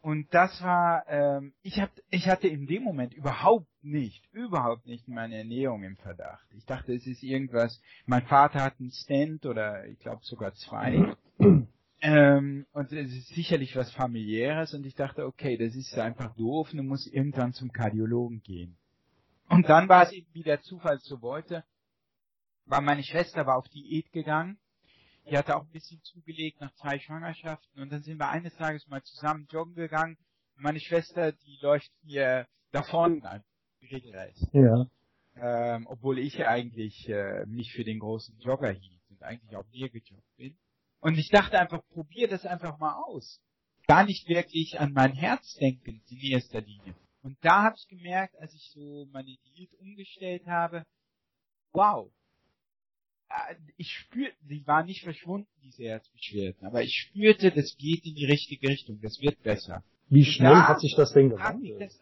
und 0.00 0.32
das 0.32 0.62
war, 0.62 1.04
ähm, 1.08 1.52
ich, 1.62 1.80
hab, 1.80 1.90
ich 2.10 2.28
hatte 2.28 2.48
in 2.48 2.66
dem 2.66 2.82
Moment 2.82 3.14
überhaupt 3.14 3.66
nicht, 3.82 4.24
überhaupt 4.32 4.86
nicht 4.86 5.06
meine 5.06 5.36
Ernährung 5.36 5.82
im 5.82 5.96
Verdacht. 5.96 6.46
Ich 6.56 6.64
dachte, 6.64 6.94
es 6.94 7.06
ist 7.06 7.22
irgendwas, 7.22 7.80
mein 8.06 8.22
Vater 8.22 8.62
hat 8.62 8.80
einen 8.80 8.90
Stand 8.90 9.44
oder 9.44 9.86
ich 9.86 9.98
glaube 9.98 10.20
sogar 10.24 10.54
zwei. 10.54 11.14
ähm, 12.00 12.66
und 12.72 12.92
es 12.92 13.12
ist 13.12 13.28
sicherlich 13.34 13.76
was 13.76 13.92
familiäres 13.92 14.72
und 14.72 14.86
ich 14.86 14.94
dachte, 14.94 15.26
okay, 15.26 15.58
das 15.58 15.74
ist 15.74 15.98
einfach 15.98 16.34
doof, 16.36 16.70
du 16.72 16.82
musst 16.82 17.12
irgendwann 17.12 17.52
zum 17.52 17.72
Kardiologen 17.72 18.40
gehen. 18.42 18.77
Und 19.48 19.68
dann 19.68 19.88
war 19.88 20.04
es 20.04 20.12
eben, 20.12 20.28
wie 20.32 20.42
der 20.42 20.60
Zufall 20.60 20.98
so 21.00 21.22
wollte, 21.22 21.64
war 22.66 22.80
meine 22.80 23.02
Schwester 23.02 23.46
war 23.46 23.56
auf 23.56 23.68
Diät 23.68 24.12
gegangen 24.12 24.60
die 25.30 25.36
hatte 25.36 25.56
auch 25.56 25.62
ein 25.62 25.70
bisschen 25.70 26.00
zugelegt 26.02 26.60
nach 26.60 26.72
zwei 26.74 26.98
Schwangerschaften 26.98 27.82
und 27.82 27.92
dann 27.92 28.02
sind 28.02 28.18
wir 28.18 28.28
eines 28.28 28.54
Tages 28.56 28.86
mal 28.88 29.02
zusammen 29.02 29.46
joggen 29.50 29.74
gegangen. 29.74 30.16
Meine 30.56 30.80
Schwester, 30.80 31.32
die 31.32 31.58
läuft 31.60 31.90
mir 32.02 32.46
davon 32.72 33.22
an, 33.24 33.44
regelrecht. 33.82 34.42
Ja. 34.52 34.86
Ähm, 35.36 35.86
obwohl 35.86 36.18
ich 36.18 36.46
eigentlich 36.46 37.08
äh, 37.08 37.44
mich 37.46 37.72
für 37.72 37.84
den 37.84 38.00
großen 38.00 38.38
Jogger 38.40 38.72
hielt 38.72 39.02
und 39.10 39.22
eigentlich 39.22 39.54
auch 39.54 39.66
mehr 39.70 39.88
gejoggt 39.88 40.36
bin. 40.36 40.58
Und 41.00 41.16
ich 41.16 41.28
dachte 41.28 41.58
einfach, 41.60 41.86
probier 41.90 42.26
das 42.28 42.44
einfach 42.44 42.78
mal 42.78 42.94
aus. 43.04 43.40
Gar 43.86 44.04
nicht 44.04 44.28
wirklich 44.28 44.80
an 44.80 44.92
mein 44.92 45.12
Herz 45.12 45.54
denken 45.54 46.02
in 46.08 46.32
erster 46.32 46.60
Linie. 46.60 46.94
Und 47.22 47.36
da 47.42 47.64
habe 47.64 47.76
ich 47.76 47.88
gemerkt, 47.88 48.36
als 48.38 48.54
ich 48.54 48.70
so 48.72 49.06
meine 49.12 49.36
Diät 49.44 49.72
umgestellt 49.80 50.46
habe, 50.46 50.84
wow, 51.72 52.10
äh, 53.28 53.54
ich 53.76 53.92
spürte, 53.92 54.36
sie 54.46 54.66
war 54.66 54.84
nicht 54.84 55.02
verschwunden, 55.02 55.48
diese 55.62 55.84
Herzbeschwerden, 55.84 56.66
aber 56.66 56.82
ich 56.82 56.94
spürte, 56.94 57.50
das 57.50 57.76
geht 57.76 58.04
in 58.04 58.14
die 58.14 58.26
richtige 58.26 58.68
Richtung, 58.68 59.00
das 59.00 59.20
wird 59.20 59.42
besser. 59.42 59.84
Wie 60.08 60.24
schnell 60.24 60.52
da 60.52 60.68
hat 60.68 60.80
sich 60.80 60.94
das 60.96 61.12
denn 61.12 61.30
gewandelt? 61.30 61.92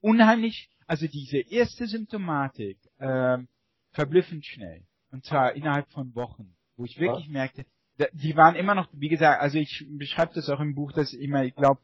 Unheimlich, 0.00 0.70
also 0.86 1.06
diese 1.06 1.38
erste 1.38 1.86
Symptomatik, 1.86 2.78
ähm, 2.98 3.48
verblüffend 3.92 4.44
schnell. 4.44 4.84
Und 5.10 5.24
zwar 5.24 5.54
innerhalb 5.54 5.88
von 5.90 6.14
Wochen, 6.14 6.56
wo 6.76 6.84
ich 6.84 6.98
wirklich 6.98 7.26
Was? 7.26 7.32
merkte, 7.32 7.66
die 8.12 8.36
waren 8.36 8.54
immer 8.54 8.74
noch, 8.74 8.88
wie 8.92 9.08
gesagt, 9.08 9.42
also 9.42 9.58
ich 9.58 9.86
beschreibe 9.90 10.32
das 10.34 10.48
auch 10.48 10.60
im 10.60 10.74
Buch, 10.74 10.92
dass 10.92 11.12
immer, 11.12 11.44
ich 11.44 11.54
glaube, 11.54 11.80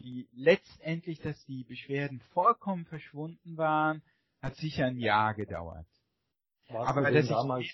die 0.00 0.28
letztendlich, 0.32 1.20
dass 1.20 1.44
die 1.46 1.64
Beschwerden 1.64 2.20
vollkommen 2.32 2.84
verschwunden 2.86 3.56
waren, 3.56 4.02
hat 4.40 4.56
sicher 4.56 4.86
ein 4.86 4.98
Jahr 4.98 5.34
gedauert. 5.34 5.86
Warst 6.68 6.90
aber 6.90 7.10
du 7.10 7.22
damals 7.24 7.66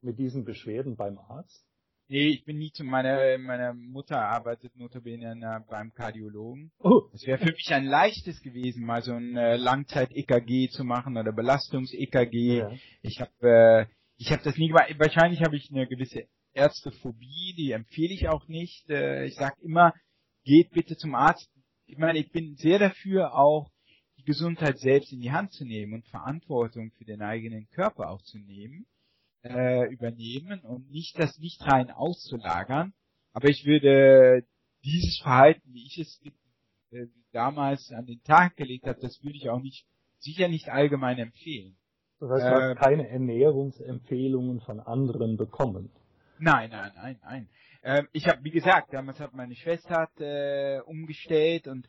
mit 0.00 0.18
diesen 0.18 0.44
Beschwerden 0.44 0.96
beim 0.96 1.18
Arzt? 1.18 1.66
Nee, 2.08 2.26
ich 2.26 2.44
bin 2.44 2.58
nie 2.58 2.72
zu 2.72 2.82
meiner, 2.82 3.38
meine 3.38 3.72
Mutter 3.72 4.20
arbeitet 4.20 4.74
notabene 4.76 5.64
beim 5.68 5.94
Kardiologen. 5.94 6.72
Oh. 6.80 7.02
Es 7.12 7.24
wäre 7.24 7.38
für 7.38 7.52
mich 7.52 7.72
ein 7.72 7.84
leichtes 7.84 8.42
gewesen, 8.42 8.84
mal 8.84 9.02
so 9.02 9.12
ein 9.12 9.36
äh, 9.36 9.56
Langzeit-EKG 9.56 10.70
zu 10.70 10.82
machen 10.82 11.16
oder 11.16 11.30
Belastungs-EKG. 11.30 12.58
Ja. 12.58 12.72
Ich 13.02 13.20
habe 13.20 13.48
äh, 13.48 13.86
ich 14.16 14.32
habe 14.32 14.42
das 14.42 14.56
nie 14.56 14.68
gemacht. 14.68 14.92
Wahrscheinlich 14.98 15.40
habe 15.42 15.56
ich 15.56 15.70
eine 15.70 15.86
gewisse 15.86 16.26
Ärztephobie, 16.52 17.54
die 17.56 17.70
empfehle 17.70 18.12
ich 18.12 18.28
auch 18.28 18.48
nicht. 18.48 18.90
Äh, 18.90 19.26
ich 19.26 19.36
sage 19.36 19.56
immer, 19.62 19.94
geht 20.44 20.70
bitte 20.72 20.96
zum 20.96 21.14
Arzt. 21.14 21.48
Ich 21.90 21.98
meine, 21.98 22.20
ich 22.20 22.30
bin 22.30 22.54
sehr 22.54 22.78
dafür 22.78 23.34
auch 23.34 23.68
die 24.16 24.22
Gesundheit 24.22 24.78
selbst 24.78 25.12
in 25.12 25.20
die 25.20 25.32
Hand 25.32 25.52
zu 25.52 25.64
nehmen 25.64 25.94
und 25.94 26.06
Verantwortung 26.06 26.92
für 26.92 27.04
den 27.04 27.20
eigenen 27.20 27.68
Körper 27.70 28.10
auch 28.10 28.22
zu 28.22 28.38
nehmen, 28.38 28.86
äh, 29.42 29.92
übernehmen 29.92 30.60
und 30.60 30.88
nicht 30.88 31.18
das 31.18 31.36
nicht 31.38 31.60
rein 31.66 31.90
auszulagern. 31.90 32.92
Aber 33.32 33.48
ich 33.48 33.66
würde 33.66 34.46
dieses 34.84 35.18
Verhalten, 35.20 35.68
wie 35.72 35.84
ich 35.84 35.98
es 35.98 36.20
äh, 36.92 37.06
damals 37.32 37.90
an 37.90 38.06
den 38.06 38.22
Tag 38.22 38.56
gelegt 38.56 38.86
habe, 38.86 39.00
das 39.00 39.20
würde 39.24 39.36
ich 39.36 39.50
auch 39.50 39.60
nicht, 39.60 39.84
sicher 40.18 40.46
nicht 40.46 40.68
allgemein 40.68 41.18
empfehlen. 41.18 41.76
Das 42.20 42.30
heißt, 42.30 42.44
du 42.44 42.46
äh, 42.46 42.68
hast 42.68 42.78
keine 42.78 43.08
Ernährungsempfehlungen 43.08 44.60
von 44.60 44.78
anderen 44.78 45.36
bekommen. 45.36 45.90
Nein, 46.38 46.70
nein, 46.70 46.92
nein, 46.94 47.18
nein. 47.24 47.48
Ähm, 47.82 48.08
ich 48.12 48.26
habe, 48.26 48.44
wie 48.44 48.50
gesagt, 48.50 48.92
damals 48.92 49.20
hat 49.20 49.34
meine 49.34 49.54
Schwester 49.54 50.02
hat, 50.02 50.20
äh, 50.20 50.80
umgestellt 50.84 51.66
und 51.66 51.88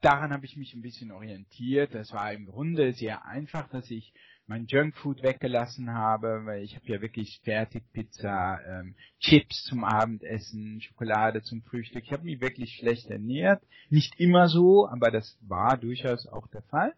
daran 0.00 0.32
habe 0.32 0.44
ich 0.44 0.56
mich 0.56 0.74
ein 0.74 0.82
bisschen 0.82 1.12
orientiert. 1.12 1.94
Das 1.94 2.12
war 2.12 2.32
im 2.32 2.46
Grunde 2.46 2.92
sehr 2.92 3.24
einfach, 3.24 3.68
dass 3.68 3.90
ich 3.90 4.12
mein 4.46 4.66
Junkfood 4.66 5.22
weggelassen 5.22 5.92
habe, 5.92 6.42
weil 6.44 6.62
ich 6.62 6.74
habe 6.74 6.86
ja 6.86 7.00
wirklich 7.02 7.40
Fertigpizza, 7.44 8.58
ähm, 8.66 8.94
Chips 9.20 9.64
zum 9.64 9.84
Abendessen, 9.84 10.80
Schokolade 10.80 11.42
zum 11.42 11.62
Frühstück. 11.62 12.02
Ich 12.04 12.12
habe 12.12 12.24
mich 12.24 12.40
wirklich 12.40 12.76
schlecht 12.76 13.10
ernährt. 13.10 13.62
Nicht 13.90 14.18
immer 14.18 14.48
so, 14.48 14.88
aber 14.88 15.10
das 15.10 15.38
war 15.42 15.76
durchaus 15.76 16.26
auch 16.26 16.46
der 16.48 16.62
Fall. 16.62 16.94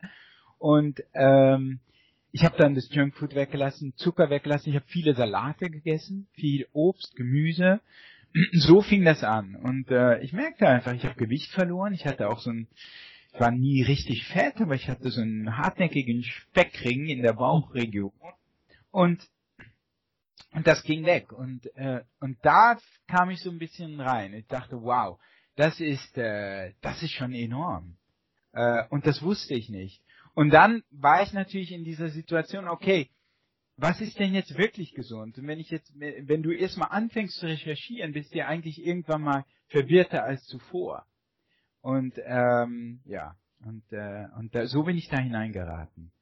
Und 0.58 1.02
ähm, 1.12 1.80
ich 2.30 2.44
habe 2.44 2.56
dann 2.56 2.76
das 2.76 2.88
Junkfood 2.94 3.34
weggelassen, 3.34 3.94
Zucker 3.96 4.30
weggelassen. 4.30 4.70
Ich 4.70 4.76
habe 4.76 4.86
viele 4.86 5.14
Salate 5.14 5.70
gegessen, 5.70 6.28
viel 6.34 6.68
Obst, 6.72 7.16
Gemüse 7.16 7.80
so 8.52 8.82
fing 8.82 9.04
das 9.04 9.24
an. 9.24 9.56
Und 9.56 9.90
äh, 9.90 10.20
ich 10.20 10.32
merkte 10.32 10.68
einfach, 10.68 10.92
ich 10.92 11.04
habe 11.04 11.16
Gewicht 11.16 11.50
verloren. 11.52 11.92
Ich 11.92 12.06
hatte 12.06 12.28
auch 12.28 12.40
so 12.40 12.50
ein, 12.50 12.68
ich 13.32 13.40
war 13.40 13.50
nie 13.50 13.82
richtig 13.82 14.26
fett, 14.26 14.60
aber 14.60 14.74
ich 14.74 14.88
hatte 14.88 15.10
so 15.10 15.20
einen 15.20 15.56
hartnäckigen 15.56 16.22
Speckring 16.22 17.06
in 17.06 17.22
der 17.22 17.34
Bauchregion. 17.34 18.12
Und 18.90 19.28
und 20.52 20.66
das 20.66 20.82
ging 20.82 21.04
weg. 21.04 21.32
Und 21.32 21.66
äh, 21.76 22.02
und 22.18 22.38
da 22.42 22.78
kam 23.06 23.30
ich 23.30 23.40
so 23.40 23.50
ein 23.50 23.58
bisschen 23.58 24.00
rein. 24.00 24.34
Ich 24.34 24.46
dachte, 24.46 24.82
wow, 24.82 25.18
das 25.56 25.78
ist 25.80 26.16
äh, 26.18 26.72
das 26.80 27.02
ist 27.02 27.12
schon 27.12 27.32
enorm. 27.32 27.96
Äh, 28.52 28.84
und 28.90 29.06
das 29.06 29.22
wusste 29.22 29.54
ich 29.54 29.68
nicht. 29.68 30.02
Und 30.34 30.50
dann 30.50 30.82
war 30.90 31.22
ich 31.22 31.32
natürlich 31.32 31.72
in 31.72 31.84
dieser 31.84 32.08
Situation, 32.08 32.68
okay, 32.68 33.10
was 33.80 34.00
ist 34.00 34.18
denn 34.18 34.34
jetzt 34.34 34.56
wirklich 34.58 34.92
gesund? 34.94 35.38
Und 35.38 35.46
wenn 35.46 35.58
ich 35.58 35.70
jetzt, 35.70 35.92
wenn 35.98 36.42
du 36.42 36.52
erstmal 36.52 36.90
anfängst 36.90 37.38
zu 37.38 37.46
recherchieren, 37.46 38.12
bist 38.12 38.34
du 38.34 38.38
ja 38.38 38.46
eigentlich 38.46 38.84
irgendwann 38.84 39.22
mal 39.22 39.44
verwirrter 39.68 40.24
als 40.24 40.44
zuvor. 40.46 41.06
Und 41.80 42.14
ähm, 42.26 43.00
ja, 43.06 43.36
und, 43.64 43.82
äh, 43.90 44.26
und 44.38 44.54
da, 44.54 44.66
so 44.66 44.82
bin 44.82 44.96
ich 44.96 45.08
da 45.08 45.18
hineingeraten. 45.18 46.12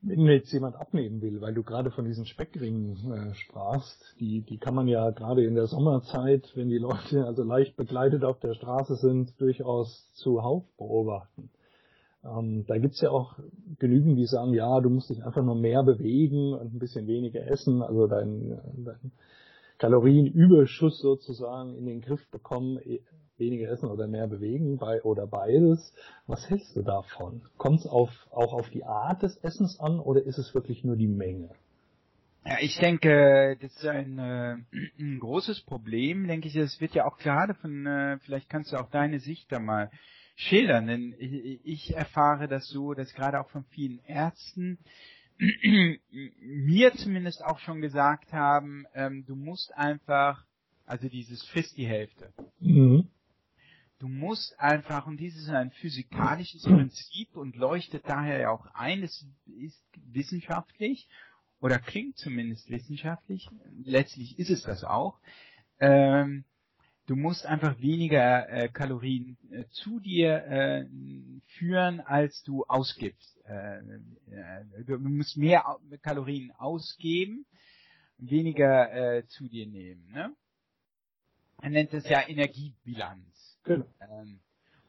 Wenn 0.00 0.22
mir 0.22 0.34
jetzt 0.34 0.52
jemand 0.52 0.76
abnehmen 0.76 1.22
will, 1.22 1.40
weil 1.40 1.54
du 1.54 1.62
gerade 1.62 1.92
von 1.92 2.04
diesen 2.04 2.26
Speckringen 2.26 3.12
äh, 3.12 3.34
sprachst, 3.34 4.16
die, 4.18 4.42
die 4.42 4.58
kann 4.58 4.74
man 4.74 4.88
ja 4.88 5.10
gerade 5.10 5.44
in 5.44 5.54
der 5.54 5.66
Sommerzeit, 5.66 6.50
wenn 6.54 6.68
die 6.68 6.78
Leute 6.78 7.24
also 7.24 7.42
leicht 7.44 7.76
begleitet 7.76 8.24
auf 8.24 8.38
der 8.40 8.54
Straße 8.54 8.96
sind, 8.96 9.40
durchaus 9.40 10.12
zuhauf 10.14 10.64
beobachten. 10.76 11.50
Ähm, 12.24 12.64
da 12.66 12.78
gibt's 12.78 13.00
ja 13.00 13.10
auch 13.10 13.38
genügend, 13.78 14.18
die 14.18 14.26
sagen, 14.26 14.54
ja, 14.54 14.80
du 14.80 14.90
musst 14.90 15.10
dich 15.10 15.24
einfach 15.24 15.42
nur 15.42 15.56
mehr 15.56 15.82
bewegen 15.82 16.54
und 16.54 16.74
ein 16.74 16.78
bisschen 16.78 17.06
weniger 17.06 17.44
essen, 17.46 17.82
also 17.82 18.06
deinen 18.06 18.84
dein 18.84 19.12
Kalorienüberschuss 19.78 21.00
sozusagen 21.00 21.74
in 21.74 21.86
den 21.86 22.00
Griff 22.00 22.24
bekommen, 22.30 22.78
e, 22.84 23.00
weniger 23.36 23.68
essen 23.68 23.90
oder 23.90 24.06
mehr 24.06 24.28
bewegen 24.28 24.76
bei, 24.78 25.02
oder 25.02 25.26
beides. 25.26 25.92
Was 26.28 26.48
hältst 26.48 26.76
du 26.76 26.82
davon? 26.82 27.42
Kommt 27.56 27.80
es 27.80 27.86
auf, 27.86 28.10
auch 28.30 28.52
auf 28.52 28.70
die 28.70 28.84
Art 28.84 29.24
des 29.24 29.36
Essens 29.38 29.80
an 29.80 29.98
oder 29.98 30.22
ist 30.22 30.38
es 30.38 30.54
wirklich 30.54 30.84
nur 30.84 30.94
die 30.94 31.08
Menge? 31.08 31.50
Ja, 32.44 32.56
ich 32.60 32.78
denke, 32.78 33.56
das 33.60 33.72
ist 33.72 33.86
ein, 33.86 34.18
äh, 34.18 34.56
ein 35.00 35.18
großes 35.18 35.62
Problem, 35.62 36.28
denke 36.28 36.46
ich. 36.46 36.54
Es 36.54 36.80
wird 36.80 36.94
ja 36.94 37.04
auch 37.04 37.18
gerade 37.18 37.54
von, 37.54 37.84
äh, 37.84 38.18
vielleicht 38.20 38.48
kannst 38.48 38.72
du 38.72 38.76
auch 38.76 38.90
deine 38.90 39.18
Sicht 39.18 39.50
da 39.50 39.58
mal 39.58 39.90
schildern, 40.34 40.86
denn 40.86 41.14
ich, 41.18 41.94
erfahre 41.94 42.48
das 42.48 42.68
so, 42.68 42.94
dass 42.94 43.14
gerade 43.14 43.40
auch 43.40 43.50
von 43.50 43.64
vielen 43.64 43.98
Ärzten 44.04 44.78
mir 46.40 46.92
zumindest 46.94 47.44
auch 47.44 47.58
schon 47.60 47.80
gesagt 47.80 48.32
haben, 48.32 48.86
ähm, 48.94 49.24
du 49.26 49.34
musst 49.34 49.74
einfach, 49.74 50.44
also 50.86 51.08
dieses 51.08 51.42
frisst 51.44 51.76
die 51.76 51.86
Hälfte. 51.86 52.32
Mhm. 52.60 53.08
Du 53.98 54.08
musst 54.08 54.58
einfach, 54.58 55.06
und 55.06 55.18
dieses 55.18 55.44
ist 55.44 55.50
ein 55.50 55.70
physikalisches 55.70 56.64
Prinzip 56.64 57.36
und 57.36 57.54
leuchtet 57.54 58.02
daher 58.08 58.40
ja 58.40 58.50
auch 58.50 58.66
ein, 58.74 59.02
es 59.02 59.24
ist 59.46 59.80
wissenschaftlich 60.10 61.08
oder 61.60 61.78
klingt 61.78 62.16
zumindest 62.16 62.68
wissenschaftlich, 62.68 63.48
letztlich 63.84 64.38
ist 64.40 64.50
es 64.50 64.62
das 64.62 64.82
auch, 64.82 65.20
ähm, 65.78 66.44
du 67.06 67.16
musst 67.16 67.46
einfach 67.46 67.80
weniger 67.80 68.48
äh, 68.48 68.68
Kalorien 68.68 69.36
äh, 69.50 69.64
zu 69.70 70.00
dir 70.00 70.44
äh, 70.44 70.86
führen, 71.58 72.00
als 72.00 72.42
du 72.42 72.64
ausgibst. 72.64 73.40
Äh, 73.44 73.78
äh, 73.78 74.84
du 74.86 74.98
musst 74.98 75.36
mehr 75.36 75.64
Kalorien 76.02 76.52
ausgeben, 76.52 77.44
weniger 78.18 78.92
äh, 78.92 79.26
zu 79.26 79.48
dir 79.48 79.66
nehmen. 79.66 80.08
Ne? 80.12 80.34
Er 81.60 81.70
nennt 81.70 81.92
es 81.94 82.08
ja 82.08 82.26
Energiebilanz. 82.26 83.58
Genau. 83.64 83.86
Ähm, 84.00 84.40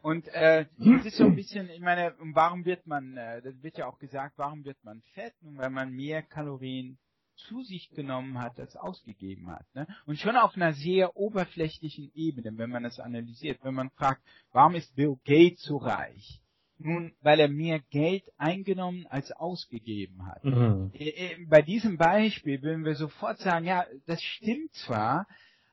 und 0.02 0.28
äh, 0.30 0.66
das 0.78 1.06
ist 1.06 1.18
so 1.18 1.26
ein 1.26 1.36
bisschen, 1.36 1.70
ich 1.70 1.80
meine, 1.80 2.14
warum 2.20 2.66
wird 2.66 2.86
man, 2.88 3.16
äh, 3.16 3.42
das 3.42 3.62
wird 3.64 3.78
ja 3.78 3.88
auch 3.88 4.00
gesagt, 4.00 4.38
warum 4.38 4.66
wird 4.66 4.84
man 4.84 5.02
fett? 5.14 5.34
Nun, 5.42 5.58
weil 5.58 5.70
man 5.70 5.94
mehr 5.94 6.22
Kalorien 6.22 6.98
zu 7.36 7.62
sich 7.64 7.90
genommen 7.92 8.40
hat, 8.40 8.60
als 8.60 8.76
ausgegeben 8.76 9.52
hat. 9.52 9.66
Ne? 9.74 9.88
Und 10.06 10.20
schon 10.20 10.36
auf 10.36 10.56
einer 10.56 10.74
sehr 10.74 11.16
oberflächlichen 11.16 12.12
Ebene, 12.14 12.58
wenn 12.58 12.70
man 12.70 12.84
das 12.84 13.00
analysiert, 13.00 13.60
wenn 13.64 13.74
man 13.74 13.90
fragt, 13.92 14.22
warum 14.52 14.76
ist 14.76 14.96
Bill 14.96 15.18
Gates 15.26 15.64
so 15.64 15.78
reich? 15.78 16.42
Nun, 16.80 17.14
weil 17.22 17.40
er 17.40 17.48
mehr 17.48 17.80
Geld 17.92 18.24
eingenommen 18.38 19.06
als 19.08 19.32
ausgegeben 19.32 20.26
hat. 20.26 20.44
Mhm. 20.44 20.92
Äh, 20.94 21.10
äh, 21.10 21.46
bei 21.48 21.62
diesem 21.62 21.98
Beispiel 21.98 22.62
würden 22.62 22.84
wir 22.84 22.96
sofort 22.96 23.40
sagen, 23.40 23.66
ja, 23.66 23.86
das 24.06 24.22
stimmt 24.22 24.74
zwar, 24.74 25.28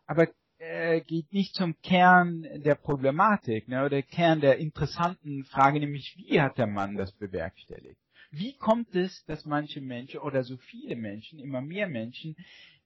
aber 0.07 0.29
äh, 0.59 1.00
geht 1.00 1.33
nicht 1.33 1.55
zum 1.55 1.75
Kern 1.81 2.47
der 2.62 2.75
Problematik, 2.75 3.67
ne, 3.67 3.85
oder 3.85 4.02
Kern 4.02 4.40
der 4.40 4.59
interessanten 4.59 5.45
Frage, 5.45 5.81
nämlich 5.81 6.14
wie 6.17 6.40
hat 6.40 6.59
der 6.59 6.67
Mann 6.67 6.97
das 6.97 7.12
bewerkstelligt? 7.12 7.99
Wie 8.31 8.57
kommt 8.57 8.95
es, 8.95 9.25
dass 9.25 9.45
manche 9.45 9.81
Menschen 9.81 10.21
oder 10.21 10.45
so 10.45 10.57
viele 10.57 10.95
Menschen, 10.95 11.39
immer 11.41 11.61
mehr 11.61 11.89
Menschen, 11.89 12.37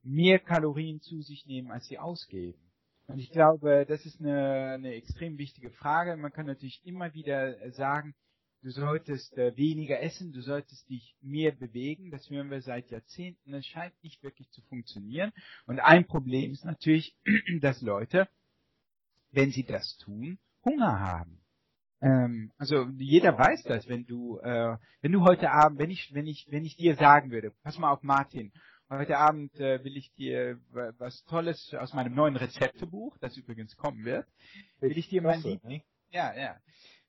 mehr 0.03 0.39
Kalorien 0.39 1.01
zu 1.01 1.21
sich 1.21 1.47
nehmen, 1.47 1.71
als 1.71 1.87
sie 1.87 1.99
ausgeben? 1.99 2.59
Und 3.07 3.19
ich 3.19 3.31
glaube, 3.31 3.85
das 3.87 4.07
ist 4.07 4.21
eine, 4.21 4.73
eine 4.75 4.95
extrem 4.95 5.37
wichtige 5.37 5.71
Frage. 5.71 6.17
Man 6.17 6.33
kann 6.33 6.47
natürlich 6.47 6.81
immer 6.87 7.13
wieder 7.13 7.71
sagen, 7.73 8.15
du 8.63 8.71
solltest 8.71 9.37
äh, 9.37 9.55
weniger 9.59 10.01
essen, 10.01 10.33
du 10.33 10.41
solltest 10.41 10.89
dich 10.89 11.15
mehr 11.21 11.53
bewegen. 11.53 12.11
Das 12.11 12.31
hören 12.31 12.51
wir 12.51 12.63
seit 12.63 12.91
Jahrzehnten. 12.91 13.53
Das 13.53 13.67
scheint 13.67 13.93
nicht 14.03 14.23
wirklich 14.23 14.51
zu 14.51 14.63
funktionieren. 14.63 15.33
Und 15.67 15.81
ein 15.81 16.07
Problem 16.07 16.53
ist 16.53 16.65
natürlich, 16.65 17.15
dass 17.61 17.83
Leute, 17.83 18.27
wenn 19.33 19.51
sie 19.51 19.65
das 19.65 19.99
tun, 19.99 20.39
Hunger 20.65 20.99
haben. 21.01 21.44
Ähm, 22.01 22.53
also 22.59 22.87
jeder 22.97 23.39
weiß 23.39 23.63
das, 23.65 23.89
wenn 23.89 24.05
du, 24.05 24.39
äh, 24.39 24.77
wenn 25.01 25.13
du 25.13 25.23
heute 25.23 25.51
Abend, 25.51 25.79
wenn 25.79 25.91
ich, 25.91 26.13
wenn 26.13 26.27
ich, 26.27 26.47
wenn 26.51 26.65
ich 26.65 26.77
dir 26.77 26.97
sagen 26.97 27.31
würde, 27.31 27.53
pass 27.63 27.79
mal 27.79 27.91
auf 27.91 28.03
Martin, 28.03 28.53
heute 28.91 29.19
Abend 29.19 29.55
äh, 29.59 29.83
will 29.85 29.97
ich 29.97 30.13
dir 30.15 30.59
was 30.99 31.25
Tolles 31.25 31.75
aus 31.75 31.95
meinem 31.95 32.15
neuen 32.15 32.37
Rezeptebuch, 32.37 33.17
das 33.19 33.37
übrigens 33.37 33.77
kommen 33.77 34.05
wird, 34.05 34.27
will 34.81 34.97
ich 34.97 35.09
dir 35.09 35.23
mein 35.23 35.43
Liebling, 35.43 35.83
ja, 36.11 36.37
ja, 36.37 36.57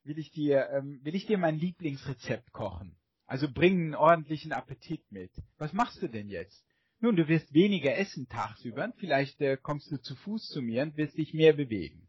will 0.04 0.18
ich 0.18 0.32
dir, 0.32 0.70
ähm, 0.72 1.00
will 1.04 1.16
ich 1.16 1.26
dir 1.26 1.38
mein 1.38 1.58
Lieblingsrezept 1.58 2.52
kochen. 2.52 2.96
Also 3.28 3.52
bring 3.52 3.74
einen 3.74 3.96
ordentlichen 3.96 4.54
Appetit 4.54 5.04
mit. 5.12 5.32
Was 5.58 5.74
machst 5.74 6.02
du 6.02 6.08
denn 6.08 6.30
jetzt? 6.30 6.64
Nun, 7.00 7.16
du 7.16 7.28
wirst 7.28 7.54
weniger 7.54 7.98
essen 7.98 8.28
tagsüber, 8.28 8.94
vielleicht 8.98 9.42
äh, 9.42 9.58
kommst 9.58 9.92
du 9.92 9.98
zu 9.98 10.16
Fuß 10.16 10.48
zu 10.50 10.62
mir 10.62 10.84
und 10.84 10.98
wirst 10.98 11.18
dich 11.18 11.34
mehr 11.34 11.54
bewegen. 11.54 12.05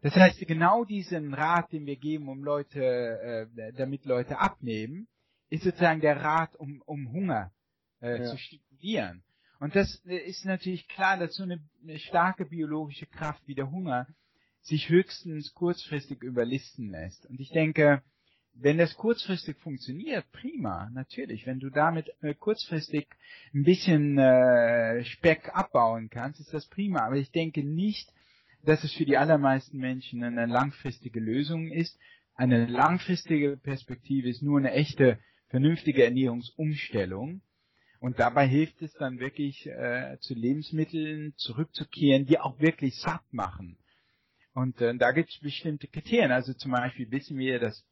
Das 0.00 0.14
heißt, 0.14 0.38
genau 0.46 0.84
diesen 0.84 1.34
Rat, 1.34 1.72
den 1.72 1.86
wir 1.86 1.96
geben, 1.96 2.28
um 2.28 2.44
Leute, 2.44 3.48
äh, 3.56 3.72
damit 3.72 4.04
Leute 4.04 4.38
abnehmen, 4.38 5.08
ist 5.50 5.64
sozusagen 5.64 6.00
der 6.00 6.22
Rat, 6.22 6.54
um, 6.56 6.82
um 6.86 7.10
Hunger 7.12 7.52
äh, 8.00 8.18
ja. 8.18 8.30
zu 8.30 8.38
stimulieren. 8.38 9.22
Und 9.58 9.74
das 9.74 10.02
äh, 10.06 10.16
ist 10.18 10.44
natürlich 10.44 10.86
klar, 10.88 11.18
dass 11.18 11.34
so 11.34 11.42
eine, 11.42 11.60
eine 11.82 11.98
starke 11.98 12.44
biologische 12.44 13.06
Kraft 13.06 13.42
wie 13.46 13.54
der 13.54 13.70
Hunger 13.70 14.06
sich 14.60 14.88
höchstens 14.88 15.52
kurzfristig 15.54 16.22
überlisten 16.22 16.90
lässt. 16.90 17.26
Und 17.26 17.40
ich 17.40 17.50
denke, 17.50 18.02
wenn 18.60 18.78
das 18.78 18.94
kurzfristig 18.94 19.56
funktioniert, 19.58 20.30
prima, 20.32 20.90
natürlich. 20.90 21.46
Wenn 21.46 21.60
du 21.60 21.70
damit 21.70 22.10
äh, 22.22 22.34
kurzfristig 22.34 23.08
ein 23.54 23.62
bisschen 23.62 24.18
äh, 24.18 25.04
Speck 25.04 25.50
abbauen 25.54 26.10
kannst, 26.10 26.40
ist 26.40 26.52
das 26.52 26.66
prima. 26.66 27.06
Aber 27.06 27.16
ich 27.16 27.30
denke 27.30 27.64
nicht, 27.64 28.12
dass 28.62 28.84
es 28.84 28.92
für 28.92 29.04
die 29.04 29.16
allermeisten 29.16 29.78
Menschen 29.78 30.22
eine 30.22 30.46
langfristige 30.46 31.20
Lösung 31.20 31.70
ist. 31.70 31.98
Eine 32.34 32.66
langfristige 32.66 33.56
Perspektive 33.56 34.28
ist 34.28 34.42
nur 34.42 34.58
eine 34.58 34.72
echte, 34.72 35.18
vernünftige 35.48 36.04
Ernährungsumstellung. 36.04 37.42
Und 38.00 38.20
dabei 38.20 38.46
hilft 38.46 38.80
es 38.82 38.92
dann 38.94 39.18
wirklich, 39.18 39.66
äh, 39.66 40.18
zu 40.20 40.34
Lebensmitteln 40.34 41.34
zurückzukehren, 41.36 42.26
die 42.26 42.38
auch 42.38 42.60
wirklich 42.60 42.96
satt 43.00 43.24
machen. 43.32 43.76
Und 44.54 44.80
äh, 44.80 44.96
da 44.96 45.12
gibt 45.12 45.30
es 45.30 45.40
bestimmte 45.40 45.88
Kriterien. 45.88 46.30
Also 46.30 46.52
zum 46.54 46.72
Beispiel 46.72 47.10
wissen 47.10 47.38
wir, 47.38 47.58
dass 47.58 47.84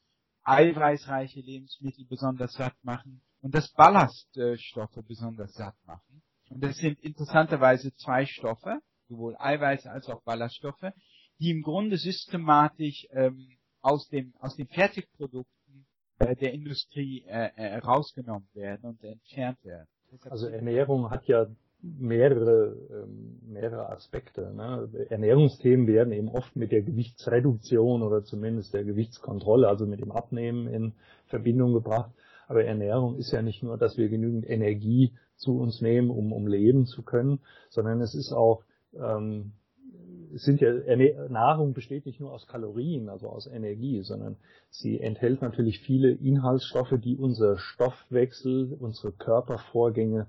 eiweißreiche 0.44 1.40
Lebensmittel 1.40 2.04
besonders 2.08 2.52
satt 2.52 2.76
machen 2.82 3.20
und 3.40 3.54
dass 3.54 3.72
Ballaststoffe 3.72 4.98
besonders 5.06 5.54
satt 5.54 5.76
machen. 5.86 6.22
Und 6.48 6.62
das 6.62 6.76
sind 6.76 7.00
interessanterweise 7.00 7.92
zwei 7.96 8.26
Stoffe, 8.26 8.80
sowohl 9.08 9.36
Eiweiß 9.38 9.86
als 9.86 10.08
auch 10.08 10.22
Ballaststoffe, 10.22 10.92
die 11.38 11.50
im 11.50 11.62
Grunde 11.62 11.96
systematisch 11.96 13.06
ähm, 13.10 13.48
aus, 13.82 14.08
dem, 14.08 14.34
aus 14.40 14.56
den 14.56 14.66
Fertigprodukten 14.68 15.86
äh, 16.18 16.34
der 16.36 16.52
Industrie 16.52 17.24
äh, 17.26 17.50
äh, 17.56 17.76
rausgenommen 17.78 18.48
werden 18.54 18.90
und 18.90 19.04
entfernt 19.04 19.62
werden. 19.64 19.88
Also 20.30 20.46
Ernährung 20.46 21.10
hat 21.10 21.26
ja 21.26 21.46
mehrere, 21.82 22.76
ähm, 22.90 23.40
mehrere 23.46 23.90
Aspekte. 23.90 24.52
Ne? 24.54 24.88
Ernährungsthemen 25.10 25.86
werden 25.86 26.12
eben 26.12 26.28
oft 26.28 26.56
mit 26.56 26.72
der 26.72 26.82
Gewichtsreduktion 26.82 28.02
oder 28.02 28.24
zumindest 28.24 28.74
der 28.74 28.84
Gewichtskontrolle, 28.84 29.68
also 29.68 29.86
mit 29.86 30.00
dem 30.00 30.12
Abnehmen 30.12 30.66
in 30.66 30.94
Verbindung 31.26 31.72
gebracht. 31.72 32.12
Aber 32.48 32.64
Ernährung 32.64 33.16
ist 33.16 33.32
ja 33.32 33.42
nicht 33.42 33.62
nur, 33.62 33.76
dass 33.76 33.96
wir 33.96 34.08
genügend 34.08 34.48
Energie 34.48 35.12
zu 35.36 35.58
uns 35.58 35.80
nehmen, 35.80 36.10
um, 36.10 36.32
um 36.32 36.46
leben 36.46 36.86
zu 36.86 37.02
können, 37.02 37.40
sondern 37.68 38.00
es 38.00 38.14
ist 38.14 38.32
auch, 38.32 38.64
ähm, 39.00 39.52
sind 40.32 40.60
ja, 40.60 40.72
Nahrung 41.28 41.72
besteht 41.72 42.06
nicht 42.06 42.20
nur 42.20 42.32
aus 42.32 42.46
Kalorien, 42.46 43.08
also 43.08 43.28
aus 43.28 43.46
Energie, 43.46 44.02
sondern 44.02 44.36
sie 44.70 45.00
enthält 45.00 45.42
natürlich 45.42 45.80
viele 45.80 46.10
Inhaltsstoffe, 46.10 46.94
die 47.02 47.16
unser 47.16 47.58
Stoffwechsel, 47.58 48.76
unsere 48.78 49.12
Körpervorgänge 49.12 50.26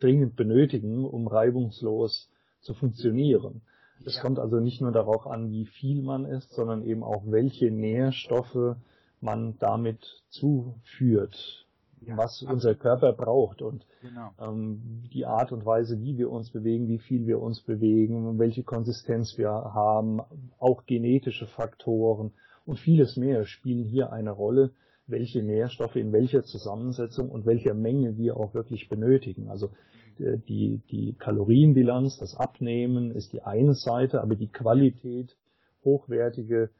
dringend 0.00 0.36
benötigen, 0.36 1.04
um 1.04 1.26
reibungslos 1.26 2.30
zu 2.60 2.74
funktionieren. 2.74 3.62
Es 4.04 4.16
ja. 4.16 4.22
kommt 4.22 4.38
also 4.38 4.60
nicht 4.60 4.80
nur 4.80 4.92
darauf 4.92 5.26
an, 5.26 5.50
wie 5.50 5.66
viel 5.66 6.02
man 6.02 6.24
isst, 6.24 6.52
sondern 6.52 6.82
eben 6.82 7.02
auch, 7.02 7.24
welche 7.26 7.70
Nährstoffe 7.70 8.76
man 9.20 9.58
damit 9.58 10.22
zuführt, 10.30 11.66
ja, 12.06 12.16
was 12.16 12.42
unser 12.42 12.74
Körper 12.74 13.12
braucht 13.12 13.62
und 13.62 13.86
genau. 14.00 14.30
ähm, 14.40 15.04
die 15.12 15.26
Art 15.26 15.52
und 15.52 15.64
Weise, 15.64 16.00
wie 16.00 16.16
wir 16.16 16.30
uns 16.30 16.50
bewegen, 16.50 16.88
wie 16.88 16.98
viel 16.98 17.26
wir 17.26 17.40
uns 17.40 17.62
bewegen, 17.62 18.38
welche 18.38 18.62
Konsistenz 18.62 19.36
wir 19.36 19.50
haben, 19.50 20.20
auch 20.58 20.86
genetische 20.86 21.46
Faktoren 21.46 22.32
und 22.64 22.78
vieles 22.78 23.16
mehr 23.16 23.44
spielen 23.44 23.84
hier 23.84 24.12
eine 24.12 24.30
Rolle, 24.30 24.70
welche 25.06 25.42
Nährstoffe 25.42 25.96
in 25.96 26.12
welcher 26.12 26.42
Zusammensetzung 26.42 27.30
und 27.30 27.44
welcher 27.44 27.74
Menge 27.74 28.16
wir 28.16 28.36
auch 28.36 28.54
wirklich 28.54 28.88
benötigen. 28.88 29.48
Also 29.48 29.70
äh, 30.18 30.38
die, 30.48 30.80
die 30.90 31.14
Kalorienbilanz, 31.18 32.18
das 32.18 32.36
Abnehmen 32.36 33.10
ist 33.10 33.32
die 33.32 33.42
eine 33.42 33.74
Seite, 33.74 34.22
aber 34.22 34.36
die 34.36 34.48
Qualität, 34.48 35.36
hochwertige, 35.84 36.70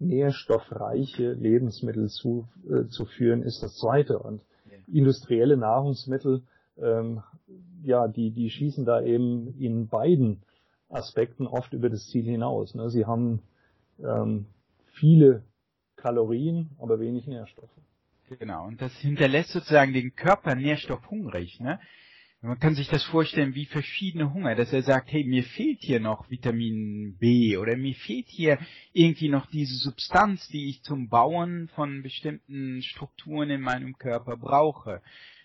nährstoffreiche 0.00 1.32
Lebensmittel 1.32 2.08
zu, 2.08 2.48
äh, 2.68 2.86
zu 2.88 3.04
führen, 3.04 3.42
ist 3.42 3.62
das 3.62 3.76
zweite. 3.76 4.18
Und. 4.18 4.40
Industrielle 4.86 5.56
Nahrungsmittel, 5.56 6.42
ähm, 6.78 7.22
ja, 7.82 8.08
die, 8.08 8.30
die 8.30 8.50
schießen 8.50 8.84
da 8.84 9.02
eben 9.02 9.58
in 9.58 9.88
beiden 9.88 10.42
Aspekten 10.88 11.46
oft 11.46 11.72
über 11.72 11.90
das 11.90 12.06
Ziel 12.08 12.24
hinaus. 12.24 12.74
Ne? 12.74 12.90
Sie 12.90 13.06
haben 13.06 13.42
ähm, 14.02 14.46
viele 14.92 15.44
Kalorien, 15.96 16.70
aber 16.78 17.00
wenig 17.00 17.26
Nährstoffe. 17.26 17.70
Genau, 18.38 18.66
und 18.66 18.80
das 18.80 18.92
hinterlässt 18.98 19.50
sozusagen 19.50 19.92
den 19.92 20.14
Körper 20.14 20.54
nährstoffhungrig. 20.54 21.60
Ne? 21.60 21.78
Man 22.44 22.58
kann 22.58 22.74
sich 22.74 22.88
das 22.88 23.02
vorstellen 23.04 23.54
wie 23.54 23.64
verschiedene 23.64 24.34
Hunger, 24.34 24.54
dass 24.54 24.70
er 24.70 24.82
sagt, 24.82 25.10
hey, 25.10 25.24
mir 25.24 25.44
fehlt 25.44 25.78
hier 25.80 25.98
noch 25.98 26.28
Vitamin 26.28 27.16
B 27.18 27.56
oder 27.56 27.74
mir 27.74 27.94
fehlt 27.94 28.28
hier 28.28 28.58
irgendwie 28.92 29.30
noch 29.30 29.46
diese 29.46 29.74
Substanz, 29.76 30.46
die 30.48 30.68
ich 30.68 30.82
zum 30.82 31.08
Bauen 31.08 31.70
von 31.74 32.02
bestimmten 32.02 32.82
Strukturen 32.82 33.48
in 33.48 33.62
meinem 33.62 33.96
Körper 33.96 34.36
brauche. 34.36 35.00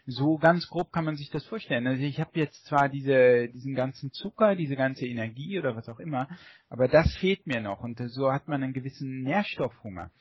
So 0.08 0.38
ganz 0.40 0.68
grob 0.68 0.92
kann 0.92 1.06
man 1.06 1.16
sich 1.16 1.30
das 1.30 1.46
vorstellen. 1.46 1.88
Also 1.88 2.04
ich 2.04 2.20
habe 2.20 2.32
jetzt 2.34 2.66
zwar 2.66 2.90
diese, 2.90 3.48
diesen 3.48 3.76
ganzen 3.76 4.12
Zucker, 4.12 4.58
diese 4.58 4.76
ganze 4.76 5.06
Energie 5.06 5.58
oder 5.58 5.78
was 5.78 5.88
auch 5.88 6.02
immer, 6.02 6.28
aber 6.68 6.90
das 6.90 7.16
fehlt 7.16 7.48
mir 7.48 7.62
noch 7.62 7.80
und 7.80 7.98
so 8.10 8.30
hat 8.30 8.50
man 8.50 8.62
einen 8.62 8.74
gewissen 8.74 9.24
Nährstoffhunger. 9.24 10.12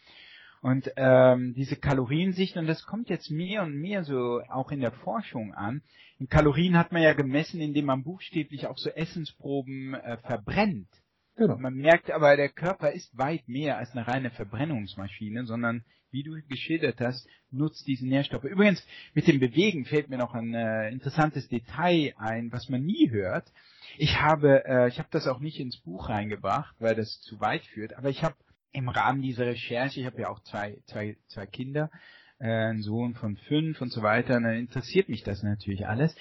Und 0.61 0.90
ähm, 0.97 1.55
diese 1.55 1.77
Kaloriensicht, 1.77 2.57
und 2.57 2.66
das 2.66 2.85
kommt 2.85 3.09
jetzt 3.09 3.31
mehr 3.31 3.62
und 3.62 3.75
mehr 3.75 4.05
so 4.05 4.42
auch 4.49 4.71
in 4.71 4.81
der 4.81 4.92
Forschung 4.92 5.55
an. 5.55 5.83
In 6.18 6.29
Kalorien 6.29 6.77
hat 6.77 6.90
man 6.90 7.03
ja 7.03 7.12
gemessen, 7.12 7.61
indem 7.61 7.87
man 7.87 8.03
buchstäblich 8.03 8.66
auch 8.66 8.79
so 8.79 8.90
Essensproben 8.90 9.94
äh, 9.94 10.16
verbrennt. 10.18 10.88
Genau. 11.37 11.57
Man 11.57 11.75
merkt 11.75 12.11
aber, 12.11 12.37
der 12.37 12.49
Körper 12.49 12.90
ist 12.90 13.16
weit 13.16 13.49
mehr 13.49 13.79
als 13.79 13.92
eine 13.92 14.09
reine 14.09 14.31
Verbrennungsmaschine, 14.31 15.47
sondern, 15.47 15.85
wie 16.11 16.25
du 16.25 16.33
geschildert 16.49 17.01
hast, 17.01 17.29
nutzt 17.53 17.87
diese 17.87 18.09
Nährstoffe. 18.09 18.42
Übrigens, 18.42 18.85
mit 19.14 19.29
dem 19.29 19.38
Bewegen 19.38 19.85
fällt 19.85 20.09
mir 20.09 20.18
noch 20.18 20.35
ein 20.35 20.53
äh, 20.55 20.90
interessantes 20.90 21.49
Detail 21.49 22.14
ein, 22.18 22.51
was 22.51 22.68
man 22.68 22.83
nie 22.83 23.11
hört. 23.11 23.53
Ich 23.99 24.21
habe, 24.21 24.64
äh, 24.64 24.88
ich 24.88 24.99
habe 24.99 25.09
das 25.12 25.29
auch 25.29 25.38
nicht 25.38 25.61
ins 25.61 25.77
Buch 25.77 26.09
reingebracht, 26.09 26.75
weil 26.81 26.97
das 26.97 27.21
zu 27.21 27.38
weit 27.38 27.64
führt, 27.66 27.94
aber 27.94 28.11
ich 28.11 28.25
habe 28.25 28.35
im 28.72 28.88
Rahmen 28.88 29.22
dieser 29.22 29.46
Recherche, 29.46 30.00
ich 30.00 30.07
habe 30.07 30.20
ja 30.20 30.28
auch 30.28 30.40
zwei, 30.42 30.78
zwei, 30.87 31.16
zwei 31.28 31.46
Kinder, 31.46 31.90
äh, 32.38 32.46
einen 32.46 32.83
Sohn 32.83 33.14
von 33.14 33.37
fünf 33.37 33.81
und 33.81 33.92
so 33.92 34.02
weiter, 34.02 34.37
und 34.37 34.44
dann 34.44 34.57
interessiert 34.57 35.09
mich 35.09 35.22
das 35.22 35.42
natürlich 35.42 35.87
alles. 35.87 36.14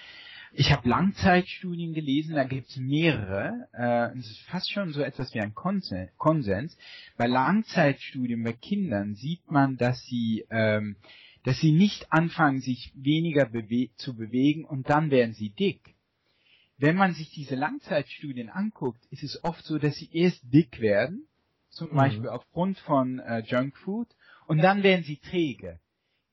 Ich 0.53 0.71
habe 0.71 0.87
Langzeitstudien 0.87 1.93
gelesen, 1.93 2.35
da 2.35 2.45
gibt 2.45 2.69
es 2.69 2.77
mehrere. 2.77 3.67
Äh, 3.73 4.17
es 4.17 4.31
ist 4.31 4.41
fast 4.43 4.71
schon 4.71 4.93
so 4.93 5.01
etwas 5.01 5.33
wie 5.33 5.41
ein 5.41 5.53
Konsens. 5.53 6.77
Bei 7.17 7.27
Langzeitstudien 7.27 8.43
bei 8.43 8.53
Kindern 8.53 9.15
sieht 9.15 9.51
man, 9.51 9.77
dass 9.77 10.01
sie, 10.05 10.45
ähm, 10.49 10.95
dass 11.43 11.59
sie 11.59 11.73
nicht 11.73 12.11
anfangen, 12.11 12.61
sich 12.61 12.93
weniger 12.95 13.45
bewe 13.45 13.89
zu 13.97 14.15
bewegen 14.15 14.63
und 14.63 14.89
dann 14.89 15.11
werden 15.11 15.33
sie 15.33 15.49
dick. 15.49 15.95
Wenn 16.77 16.95
man 16.95 17.13
sich 17.13 17.29
diese 17.31 17.55
Langzeitstudien 17.55 18.49
anguckt, 18.49 19.03
ist 19.09 19.23
es 19.23 19.43
oft 19.43 19.65
so, 19.65 19.77
dass 19.77 19.95
sie 19.95 20.09
erst 20.13 20.41
dick 20.51 20.79
werden 20.79 21.27
zum 21.77 21.91
mhm. 21.91 21.95
Beispiel 21.95 22.29
aufgrund 22.29 22.77
von 22.79 23.19
äh, 23.19 23.39
Junkfood, 23.39 24.09
und 24.47 24.59
dann 24.59 24.83
werden 24.83 25.03
sie 25.03 25.17
träge. 25.17 25.79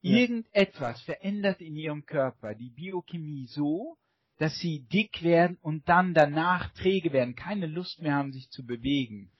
Irgendetwas 0.00 1.00
verändert 1.02 1.61
in 1.61 1.76
ihrem 1.76 2.04
Körper 2.04 2.54
die 2.54 2.70
Biochemie 2.70 3.46
so, 3.46 3.96
dass 4.38 4.57
sie 4.59 4.87
dick 4.92 5.22
werden 5.22 5.57
und 5.62 5.88
dann 5.88 6.12
danach 6.14 6.72
träge 6.74 7.12
werden, 7.12 7.35
keine 7.35 7.66
Lust 7.66 8.02
mehr 8.02 8.14
haben, 8.14 8.33
sich 8.33 8.50
zu 8.50 8.66
bewegen. 8.66 9.33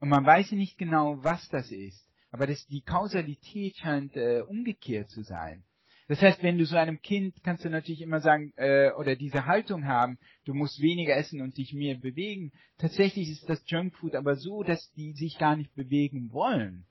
Und 0.00 0.08
man 0.08 0.26
weiß 0.26 0.52
nicht 0.52 0.78
genau, 0.78 1.22
was 1.22 1.48
das 1.48 1.70
ist. 1.70 2.06
Aber 2.30 2.46
das, 2.46 2.66
die 2.66 2.82
Kausalität 2.82 3.76
scheint 3.76 4.16
äh, 4.16 4.40
umgekehrt 4.40 5.10
zu 5.10 5.22
sein. 5.22 5.64
Das 6.12 6.20
heißt, 6.20 6.42
wenn 6.42 6.58
du 6.58 6.66
so 6.66 6.76
einem 6.76 7.00
Kind 7.00 7.42
kannst 7.42 7.64
du 7.64 7.70
natürlich 7.70 8.02
immer 8.02 8.20
sagen, 8.20 8.52
äh, 8.56 8.90
oder 8.98 9.16
diese 9.16 9.46
Haltung 9.46 9.86
haben, 9.86 10.18
du 10.44 10.52
musst 10.52 10.82
weniger 10.82 11.16
essen 11.16 11.40
und 11.40 11.56
dich 11.56 11.72
mehr 11.72 11.94
bewegen. 11.94 12.52
Tatsächlich 12.76 13.30
ist 13.30 13.48
das 13.48 13.62
Junkfood 13.64 14.14
aber 14.14 14.36
so, 14.36 14.62
dass 14.62 14.92
die 14.92 15.14
sich 15.14 15.38
gar 15.38 15.56
nicht 15.56 15.74
bewegen 15.74 16.30
wollen. 16.34 16.84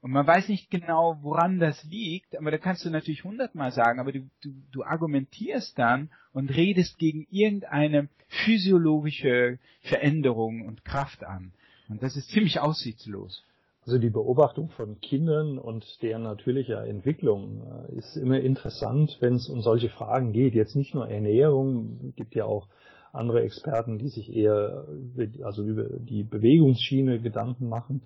Und 0.00 0.12
man 0.12 0.26
weiß 0.26 0.48
nicht 0.48 0.70
genau, 0.70 1.18
woran 1.20 1.58
das 1.58 1.84
liegt, 1.84 2.34
aber 2.34 2.50
da 2.50 2.56
kannst 2.56 2.82
du 2.86 2.88
natürlich 2.88 3.24
hundertmal 3.24 3.72
sagen, 3.72 4.00
aber 4.00 4.10
du, 4.10 4.20
du, 4.40 4.54
du 4.72 4.84
argumentierst 4.84 5.78
dann 5.78 6.08
und 6.32 6.48
redest 6.48 6.98
gegen 6.98 7.26
irgendeine 7.28 8.08
physiologische 8.28 9.58
Veränderung 9.82 10.66
und 10.66 10.82
Kraft 10.86 11.24
an. 11.24 11.52
Und 11.90 12.02
das 12.02 12.16
ist 12.16 12.30
ziemlich 12.30 12.58
aussichtslos. 12.58 13.44
Also 13.84 13.98
die 13.98 14.10
Beobachtung 14.10 14.68
von 14.70 15.00
Kindern 15.00 15.58
und 15.58 15.84
deren 16.02 16.22
natürlicher 16.22 16.86
Entwicklung 16.86 17.62
äh, 17.90 17.96
ist 17.96 18.16
immer 18.16 18.38
interessant, 18.40 19.16
wenn 19.20 19.34
es 19.34 19.48
um 19.48 19.60
solche 19.60 19.88
Fragen 19.88 20.32
geht. 20.32 20.54
Jetzt 20.54 20.76
nicht 20.76 20.94
nur 20.94 21.08
Ernährung, 21.08 22.12
gibt 22.14 22.36
ja 22.36 22.44
auch 22.44 22.68
andere 23.12 23.42
Experten, 23.42 23.98
die 23.98 24.08
sich 24.08 24.34
eher 24.34 24.86
also 25.42 25.64
über 25.64 25.84
die 25.98 26.22
Bewegungsschiene 26.22 27.20
Gedanken 27.20 27.68
machen. 27.68 28.02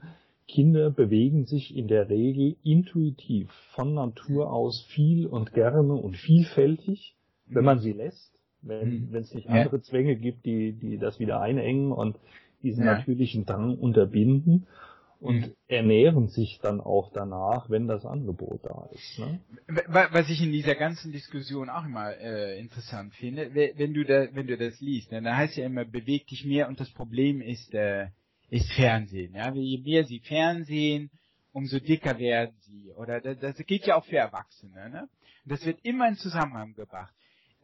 Kinder 0.49 0.91
bewegen 0.91 1.45
sich 1.45 1.77
in 1.77 1.89
der 1.89 2.09
Regel 2.09 2.57
intuitiv 2.65 3.51
von 3.75 3.95
Natur 3.95 4.53
aus 4.53 4.87
viel 4.89 5.27
und 5.27 5.53
gerne 5.53 5.93
und 5.95 6.17
vielfältig, 6.17 7.17
wenn 7.47 7.65
man 7.65 7.81
sie 7.81 7.93
lässt, 7.93 8.41
wenn 8.63 9.09
mhm. 9.11 9.15
es 9.15 9.35
nicht 9.35 9.49
andere 9.49 9.83
Zwänge 9.83 10.17
gibt, 10.17 10.47
die, 10.47 10.73
die 10.73 10.99
das 10.99 11.21
wieder 11.21 11.41
einengen 11.41 11.93
und 11.93 12.17
diesen 12.63 12.85
ja. 12.85 12.95
natürlichen 12.95 13.45
Drang 13.45 13.77
unterbinden 13.77 14.67
und 15.21 15.41
mhm. 15.41 15.55
ernähren 15.69 16.29
sich 16.29 16.59
dann 16.63 16.81
auch 16.81 17.11
danach, 17.13 17.71
wenn 17.71 17.89
das 17.89 18.05
Angebot 18.05 18.61
da 18.65 18.89
ist. 18.93 19.19
Ne? 19.19 19.41
Was 19.89 20.29
ich 20.29 20.43
in 20.43 20.53
dieser 20.53 20.75
ganzen 20.75 21.13
Diskussion 21.13 21.71
auch 21.71 21.85
immer 21.85 22.17
äh, 22.17 22.59
interessant 22.59 23.15
finde, 23.15 23.55
wenn 23.55 23.95
du 23.95 24.05
da, 24.05 24.27
wenn 24.35 24.47
du 24.47 24.57
das 24.57 24.81
liest, 24.81 25.13
ne, 25.13 25.23
dann 25.23 25.37
heißt 25.37 25.57
ja 25.57 25.67
immer, 25.67 25.85
beweg 25.85 26.27
dich 26.27 26.45
mehr 26.45 26.69
und 26.69 26.81
das 26.81 26.91
Problem 26.91 27.41
ist, 27.41 27.73
äh, 27.75 28.09
ist 28.51 28.71
Fernsehen. 28.73 29.35
Ja? 29.35 29.53
Je 29.53 29.79
mehr 29.79 30.05
sie 30.05 30.21
Fernsehen, 30.21 31.11
umso 31.53 31.79
dicker 31.79 32.19
werden 32.19 32.55
sie. 32.61 32.93
Oder 32.93 33.21
das, 33.21 33.57
geht 33.67 33.87
ja 33.87 33.97
auch 33.97 34.05
für 34.05 34.19
Erwachsene. 34.19 34.91
Ne? 34.91 35.09
Das 35.47 35.65
wird 35.65 35.81
immer 35.83 36.09
in 36.09 36.17
Zusammenhang 36.17 36.75
gebracht. 36.75 37.15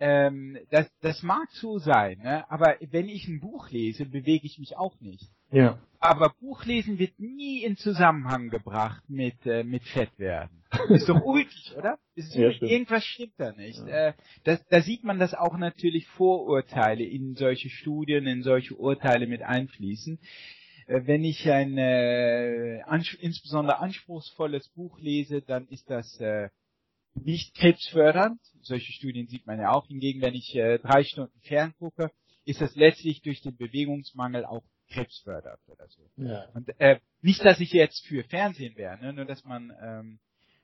Ähm, 0.01 0.59
das, 0.71 0.91
das 1.01 1.23
mag 1.23 1.49
so 1.53 1.79
sein, 1.79 2.19
ne? 2.19 2.51
aber 2.51 2.77
wenn 2.91 3.09
ich 3.09 3.29
ein 3.29 3.41
Buch 3.41 3.71
lese, 3.71 4.07
bewege 4.07 4.47
ich 4.47 4.59
mich 4.59 4.77
auch 4.77 4.99
nicht. 5.01 5.31
Ja. 5.53 5.79
Aber 6.01 6.35
Buchlesen 6.41 6.99
wird 6.99 7.21
nie 7.21 7.63
in 7.63 7.77
Zusammenhang 7.77 8.49
gebracht 8.49 9.05
mit, 9.09 9.47
äh, 9.47 9.63
mit 9.63 9.85
Fettwerden. 9.85 10.65
Ist 10.89 11.09
doch 11.09 11.23
ulkig, 11.23 11.75
oder? 11.79 11.99
Ist, 12.17 12.35
ja, 12.35 12.53
stimmt. 12.53 12.73
Irgendwas 12.73 13.05
stimmt 13.05 13.35
da 13.37 13.53
nicht. 13.53 13.79
Ja. 13.79 14.09
Äh, 14.09 14.15
das, 14.43 14.67
da 14.69 14.81
sieht 14.81 15.05
man, 15.05 15.21
dass 15.21 15.35
auch 15.35 15.57
natürlich 15.57 16.09
Vorurteile 16.09 17.05
in 17.05 17.37
solche 17.37 17.69
Studien, 17.69 18.27
in 18.27 18.43
solche 18.43 18.75
Urteile 18.75 19.29
mit 19.29 19.43
einfließen. 19.43 20.19
Äh, 20.87 21.03
wenn 21.05 21.23
ich 21.23 21.49
ein 21.49 21.79
äh, 21.79 22.81
ans 22.87 23.15
insbesondere 23.15 23.79
anspruchsvolles 23.79 24.71
Buch 24.71 24.99
lese, 24.99 25.43
dann 25.43 25.69
ist 25.69 25.89
das 25.89 26.19
äh, 26.21 26.49
nicht 27.15 27.55
krebsfördernd. 27.55 28.41
Solche 28.63 28.91
Studien 28.93 29.29
sieht 29.29 29.47
man 29.47 29.61
ja 29.61 29.71
auch. 29.71 29.87
Hingegen, 29.87 30.21
wenn 30.23 30.35
ich 30.35 30.55
äh, 30.57 30.79
drei 30.79 31.05
Stunden 31.05 31.39
ferngucke, 31.43 32.11
ist 32.45 32.61
das 32.61 32.75
letztlich 32.75 33.23
durch 33.23 33.41
den 33.43 33.57
Bewegungsmangel 33.57 34.45
auch 34.45 34.65
Krebs 34.93 35.21
fördert 35.21 35.61
oder 35.67 35.89
so. 35.89 36.03
Ja. 36.17 36.47
Und 36.55 36.69
äh, 36.79 37.01
nicht, 37.21 37.45
dass 37.45 37.61
ich 37.61 37.73
jetzt 37.73 38.07
für 38.07 38.25
Fernsehen 38.25 38.77
wäre, 38.77 38.99
ne? 38.99 39.13
nur 39.13 39.25
dass 39.25 39.45
man 39.45 39.73
ähm, 39.81 40.19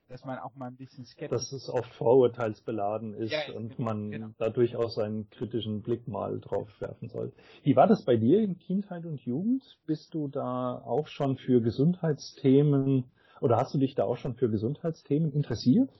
dass 0.09 0.25
man 0.25 0.39
auch 0.39 0.55
mal 0.55 0.67
ein 0.67 0.75
bisschen 0.75 1.05
skeptisch 1.05 1.29
Dass 1.29 1.51
es 1.51 1.69
oft 1.69 1.93
vorurteilsbeladen 1.93 3.13
ist 3.13 3.31
ja, 3.31 3.53
und 3.53 3.77
genau, 3.77 3.89
man 3.89 4.11
genau. 4.11 4.29
da 4.39 4.49
durchaus 4.49 4.97
einen 4.97 5.29
kritischen 5.29 5.83
Blick 5.83 6.07
mal 6.07 6.39
drauf 6.39 6.69
werfen 6.81 7.09
soll. 7.09 7.31
Wie 7.63 7.75
war 7.75 7.87
das 7.87 8.03
bei 8.05 8.17
dir 8.17 8.41
in 8.41 8.57
Kindheit 8.57 9.05
und 9.05 9.21
Jugend? 9.21 9.63
Bist 9.85 10.13
du 10.13 10.27
da 10.27 10.79
auch 10.79 11.07
schon 11.07 11.37
für 11.37 11.61
Gesundheitsthemen 11.61 13.05
oder 13.39 13.57
hast 13.57 13.73
du 13.73 13.77
dich 13.77 13.95
da 13.95 14.03
auch 14.03 14.17
schon 14.17 14.35
für 14.35 14.49
Gesundheitsthemen 14.49 15.31
interessiert? 15.31 15.91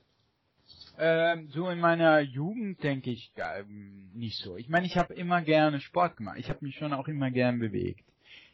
Ähm, 0.98 1.48
so 1.48 1.68
in 1.68 1.80
meiner 1.80 2.20
Jugend 2.20 2.82
denke 2.82 3.10
ich 3.10 3.32
ähm, 3.36 4.10
nicht 4.12 4.38
so. 4.42 4.56
Ich 4.56 4.68
meine, 4.68 4.86
ich 4.86 4.96
habe 4.96 5.14
immer 5.14 5.40
gerne 5.42 5.80
Sport 5.80 6.16
gemacht. 6.16 6.36
Ich 6.38 6.50
habe 6.50 6.64
mich 6.64 6.76
schon 6.76 6.92
auch 6.92 7.08
immer 7.08 7.30
gern 7.30 7.58
bewegt. 7.58 8.04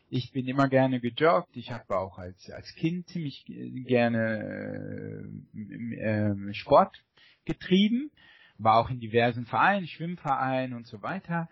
Ich 0.08 0.30
bin 0.32 0.46
immer 0.46 0.68
gerne 0.68 1.00
gejoggt. 1.00 1.56
Ich 1.56 1.70
habe 1.70 1.96
auch 1.96 2.18
als 2.18 2.50
als 2.50 2.72
Kind 2.74 3.08
ziemlich 3.08 3.44
gerne 3.86 5.28
äh, 5.54 6.30
äh, 6.30 6.54
Sport 6.54 7.02
getrieben. 7.44 8.10
War 8.58 8.78
auch 8.78 8.90
in 8.90 9.00
diversen 9.00 9.46
Vereinen, 9.46 9.86
Schwimmvereinen 9.86 10.76
und 10.76 10.86
so 10.86 11.02
weiter. 11.02 11.48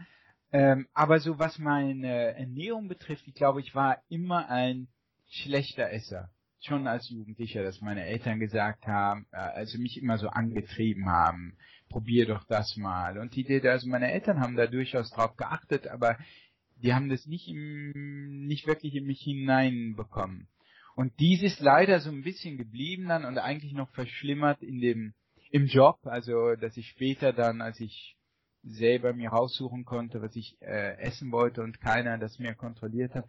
Ähm, 0.52 0.86
aber 0.94 1.18
so 1.18 1.38
was 1.38 1.58
meine 1.58 2.36
Ernährung 2.36 2.88
betrifft, 2.88 3.26
ich 3.26 3.34
glaube, 3.34 3.60
ich 3.60 3.74
war 3.74 4.02
immer 4.08 4.48
ein 4.48 4.88
schlechter 5.26 5.90
Esser 5.90 6.30
schon 6.64 6.86
als 6.86 7.10
Jugendlicher, 7.10 7.62
dass 7.62 7.80
meine 7.80 8.06
Eltern 8.06 8.40
gesagt 8.40 8.86
haben, 8.86 9.26
äh, 9.32 9.36
also 9.36 9.78
mich 9.78 10.00
immer 10.00 10.18
so 10.18 10.28
angetrieben 10.28 11.06
haben, 11.08 11.56
probier 11.88 12.26
doch 12.26 12.44
das 12.46 12.76
mal. 12.76 13.18
Und 13.18 13.34
die, 13.36 13.68
also 13.68 13.88
meine 13.88 14.10
Eltern 14.12 14.40
haben 14.40 14.56
da 14.56 14.66
durchaus 14.66 15.10
drauf 15.10 15.36
geachtet, 15.36 15.86
aber 15.88 16.16
die 16.76 16.94
haben 16.94 17.08
das 17.08 17.26
nicht 17.26 17.48
im, 17.48 18.46
nicht 18.46 18.66
wirklich 18.66 18.94
in 18.94 19.06
mich 19.06 19.20
hineinbekommen. 19.20 20.48
Und 20.96 21.12
dies 21.18 21.42
ist 21.42 21.60
leider 21.60 22.00
so 22.00 22.10
ein 22.10 22.22
bisschen 22.22 22.56
geblieben 22.56 23.08
dann 23.08 23.24
und 23.24 23.38
eigentlich 23.38 23.72
noch 23.72 23.90
verschlimmert 23.90 24.62
in 24.62 24.80
dem, 24.80 25.14
im 25.50 25.66
Job, 25.66 25.98
also, 26.04 26.54
dass 26.56 26.76
ich 26.76 26.88
später 26.88 27.32
dann, 27.32 27.60
als 27.60 27.80
ich 27.80 28.16
selber 28.62 29.12
mir 29.12 29.30
raussuchen 29.30 29.84
konnte, 29.84 30.22
was 30.22 30.34
ich 30.36 30.56
äh, 30.60 30.96
essen 30.98 31.32
wollte 31.32 31.62
und 31.62 31.80
keiner 31.80 32.18
das 32.18 32.38
mehr 32.38 32.54
kontrolliert 32.54 33.14
hat, 33.14 33.26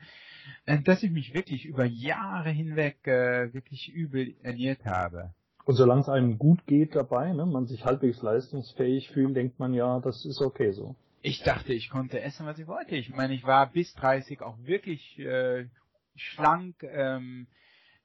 äh, 0.66 0.82
dass 0.82 1.04
ich 1.04 1.12
mich 1.12 1.34
wirklich 1.34 1.66
über 1.66 1.86
Jahre 1.86 2.50
hinweg 2.50 3.06
äh, 3.06 3.54
wirklich 3.54 3.94
übel 3.94 4.36
ernährt 4.44 4.86
habe. 4.86 5.34
Und 5.66 5.76
solange 5.76 6.02
es 6.02 6.10
einem 6.10 6.38
gut 6.38 6.66
geht 6.68 6.96
dabei, 6.96 7.34
ne, 7.34 7.46
man 7.46 7.66
sich 7.66 7.86
halbwegs 7.86 8.22
leistungsfähig 8.22 9.10
fühlt, 9.10 9.36
denkt 9.36 9.60
man 9.60 9.74
ja, 9.74 10.00
das 10.00 10.24
ist 10.24 10.42
okay 10.42 10.72
so. 10.72 10.96
Ich 11.26 11.42
dachte, 11.42 11.74
ich 11.74 11.90
konnte 11.90 12.22
essen, 12.22 12.46
was 12.46 12.60
ich 12.60 12.68
wollte. 12.68 12.96
Ich 12.96 13.10
meine, 13.10 13.34
ich 13.34 13.44
war 13.44 13.72
bis 13.72 13.92
30 13.96 14.42
auch 14.42 14.60
wirklich 14.60 15.18
äh, 15.18 15.66
schlank, 16.16 16.76
ähm, 16.84 17.48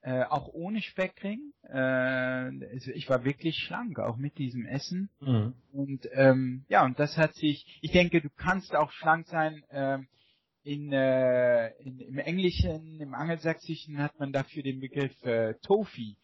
äh, 0.01 0.23
auch 0.23 0.49
ohne 0.55 0.81
Speckring. 0.81 1.53
Äh, 1.71 2.65
ich 2.95 3.11
war 3.11 3.23
wirklich 3.27 3.59
schlank, 3.59 3.99
auch 3.99 4.17
mit 4.17 4.39
diesem 4.39 4.65
Essen. 4.65 5.11
Mhm. 5.21 5.53
Und 5.71 6.09
ähm, 6.15 6.65
ja, 6.71 6.83
und 6.83 6.99
das 6.99 7.19
hat 7.19 7.35
sich, 7.35 7.79
ich 7.83 7.93
denke, 7.93 8.23
du 8.23 8.31
kannst 8.31 8.75
auch 8.75 8.91
schlank 8.91 9.27
sein. 9.27 9.65
Äh, 9.69 9.99
in, 10.63 10.91
äh, 10.91 11.75
in, 11.83 12.01
im 12.01 12.19
Englischen, 12.19 13.01
im 13.01 13.13
Angelsächsischen 13.13 13.99
hat 13.99 14.19
man 14.19 14.33
dafür 14.33 14.63
den 14.63 14.81
Begriff 14.81 15.13
äh, 15.25 15.57
Tofi. 15.63 16.17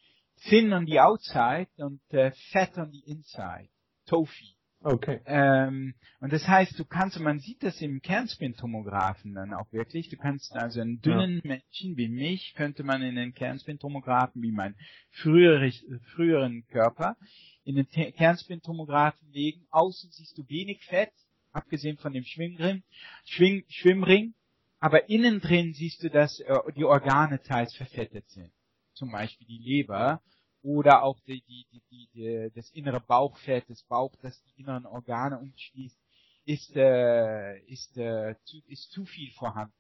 Thin 0.49 0.73
on 0.73 0.87
the 0.87 1.01
outside 1.01 1.69
und 1.77 2.01
äh, 2.15 2.33
fat 2.53 2.79
on 2.79 2.91
the 2.91 3.01
inside. 3.01 3.69
Tofi. 4.07 4.56
Okay. 4.87 5.20
Ähm, 5.27 5.94
und 6.20 6.33
das 6.33 6.46
heißt, 6.46 6.79
du 6.79 6.85
kannst, 6.85 7.16
und 7.16 7.25
man 7.25 7.40
sieht 7.40 7.61
das 7.64 7.81
im 7.81 8.01
Kernspintomographen 8.01 9.35
dann 9.35 9.53
auch 9.53 9.72
wirklich, 9.72 10.11
du 10.11 10.16
kannst 10.16 10.53
also 10.53 10.81
einen 10.81 11.01
dünnen 11.01 11.40
ja. 11.42 11.57
Menschen 11.57 11.96
wie 11.96 12.07
mich, 12.09 12.55
könnte 12.55 12.85
man 12.85 13.03
in 13.03 13.16
den 13.16 13.35
Kernspintomographen, 13.35 14.40
wie 14.42 14.53
mein 14.53 14.77
früherig, 15.11 15.85
früheren 16.14 16.64
Körper, 16.68 17.16
in 17.64 17.75
den 17.75 17.88
Kernspintomographen 17.88 19.29
legen. 19.33 19.66
Außen 19.70 20.12
siehst 20.12 20.38
du 20.38 20.49
wenig 20.49 20.85
Fett, 20.85 21.11
abgesehen 21.51 21.96
von 21.96 22.12
dem 22.12 22.22
Schwimmring, 22.22 22.85
Schwing, 23.25 23.64
Schwimmring, 23.68 24.35
aber 24.79 25.09
innen 25.09 25.40
drin 25.40 25.72
siehst 25.75 26.05
du, 26.05 26.11
dass 26.11 26.38
äh, 26.38 26.59
die 26.77 26.85
Organe 26.85 27.42
teils 27.42 27.75
verfettet 27.75 28.31
sind. 28.31 28.53
Zum 28.92 29.11
Beispiel 29.11 29.49
die 29.49 29.59
Leber 29.59 30.22
oder 30.66 31.05
auch 31.05 31.20
die, 31.20 31.42
die, 31.42 31.66
die, 31.70 32.09
die, 32.12 32.50
das 32.55 32.68
innere 32.70 33.00
Bauchfett, 33.00 33.70
das 33.70 33.85
Bauch, 33.85 34.12
das 34.20 34.42
die 34.42 34.61
inneren 34.61 34.85
Organe 34.85 35.38
umschließt, 35.38 35.98
ist, 36.44 36.76
äh, 36.76 37.59
ist, 37.66 37.96
äh, 37.96 38.35
zu, 38.44 38.59
ist 38.66 38.90
zu 38.90 39.05
viel 39.05 39.31
vorhanden. 39.38 39.72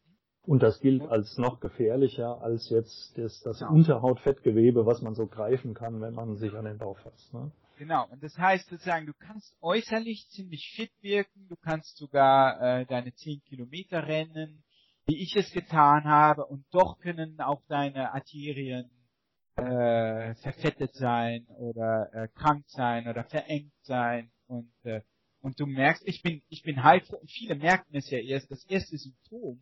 Und 0.42 0.62
das 0.62 0.78
gilt 0.80 1.02
als 1.02 1.38
noch 1.38 1.58
gefährlicher 1.58 2.40
als 2.40 2.70
jetzt 2.70 3.18
das, 3.18 3.40
das 3.40 3.58
genau. 3.58 3.72
Unterhautfettgewebe, 3.72 4.86
was 4.86 5.02
man 5.02 5.14
so 5.14 5.26
greifen 5.26 5.74
kann, 5.74 6.00
wenn 6.00 6.14
man 6.14 6.36
sich 6.36 6.54
an 6.54 6.66
den 6.66 6.78
Bauch 6.78 6.98
fasst. 6.98 7.34
Ne? 7.34 7.50
Genau, 7.78 8.06
und 8.08 8.22
das 8.22 8.38
heißt 8.38 8.68
sozusagen, 8.68 9.06
du 9.06 9.12
kannst 9.12 9.56
äußerlich 9.60 10.28
ziemlich 10.30 10.72
fit 10.76 10.92
wirken, 11.00 11.48
du 11.48 11.56
kannst 11.56 11.96
sogar 11.96 12.60
äh, 12.60 12.86
deine 12.86 13.12
10 13.12 13.42
Kilometer 13.42 14.06
rennen, 14.06 14.62
wie 15.06 15.20
ich 15.20 15.34
es 15.36 15.50
getan 15.50 16.04
habe, 16.04 16.46
und 16.46 16.64
doch 16.70 16.98
können 16.98 17.40
auch 17.40 17.62
deine 17.68 18.12
Arterien 18.14 18.90
äh, 19.56 20.34
verfettet 20.36 20.94
sein 20.94 21.46
oder 21.58 22.10
äh, 22.12 22.28
krank 22.28 22.64
sein 22.68 23.08
oder 23.08 23.24
verengt 23.24 23.72
sein 23.82 24.30
und 24.46 24.72
äh, 24.84 25.00
und 25.40 25.60
du 25.60 25.66
merkst, 25.66 26.02
ich 26.06 26.22
bin 26.22 26.42
ich 26.48 26.62
bin 26.62 26.82
heilfroh 26.82 27.16
und 27.16 27.30
viele 27.30 27.54
merken 27.54 27.94
es 27.94 28.10
ja 28.10 28.18
erst, 28.18 28.50
das 28.50 28.64
erste 28.64 28.96
Symptom 28.96 29.60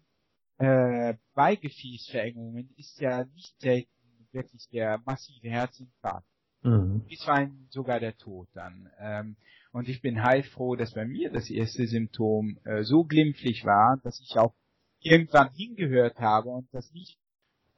äh, 0.58 1.14
bei 1.34 1.56
Gefäßverengungen 1.56 2.70
ist 2.76 3.00
ja 3.00 3.24
nicht 3.34 3.58
selten 3.60 3.90
wirklich 4.32 4.68
der 4.70 5.00
massive 5.04 5.48
Herzinfarkt. 5.48 6.26
Mhm. 6.62 7.04
Bisweilen 7.06 7.68
sogar 7.70 8.00
der 8.00 8.16
Tod 8.16 8.48
dann. 8.54 8.90
Ähm, 8.98 9.36
und 9.72 9.88
ich 9.88 10.00
bin 10.00 10.22
heilfroh, 10.22 10.76
dass 10.76 10.94
bei 10.94 11.04
mir 11.04 11.30
das 11.30 11.50
erste 11.50 11.86
Symptom 11.86 12.58
äh, 12.64 12.82
so 12.82 13.04
glimpflich 13.04 13.64
war, 13.64 14.00
dass 14.02 14.20
ich 14.20 14.36
auch 14.38 14.54
irgendwann 15.00 15.52
hingehört 15.52 16.18
habe 16.18 16.48
und 16.48 16.72
das 16.72 16.90
nicht 16.92 17.18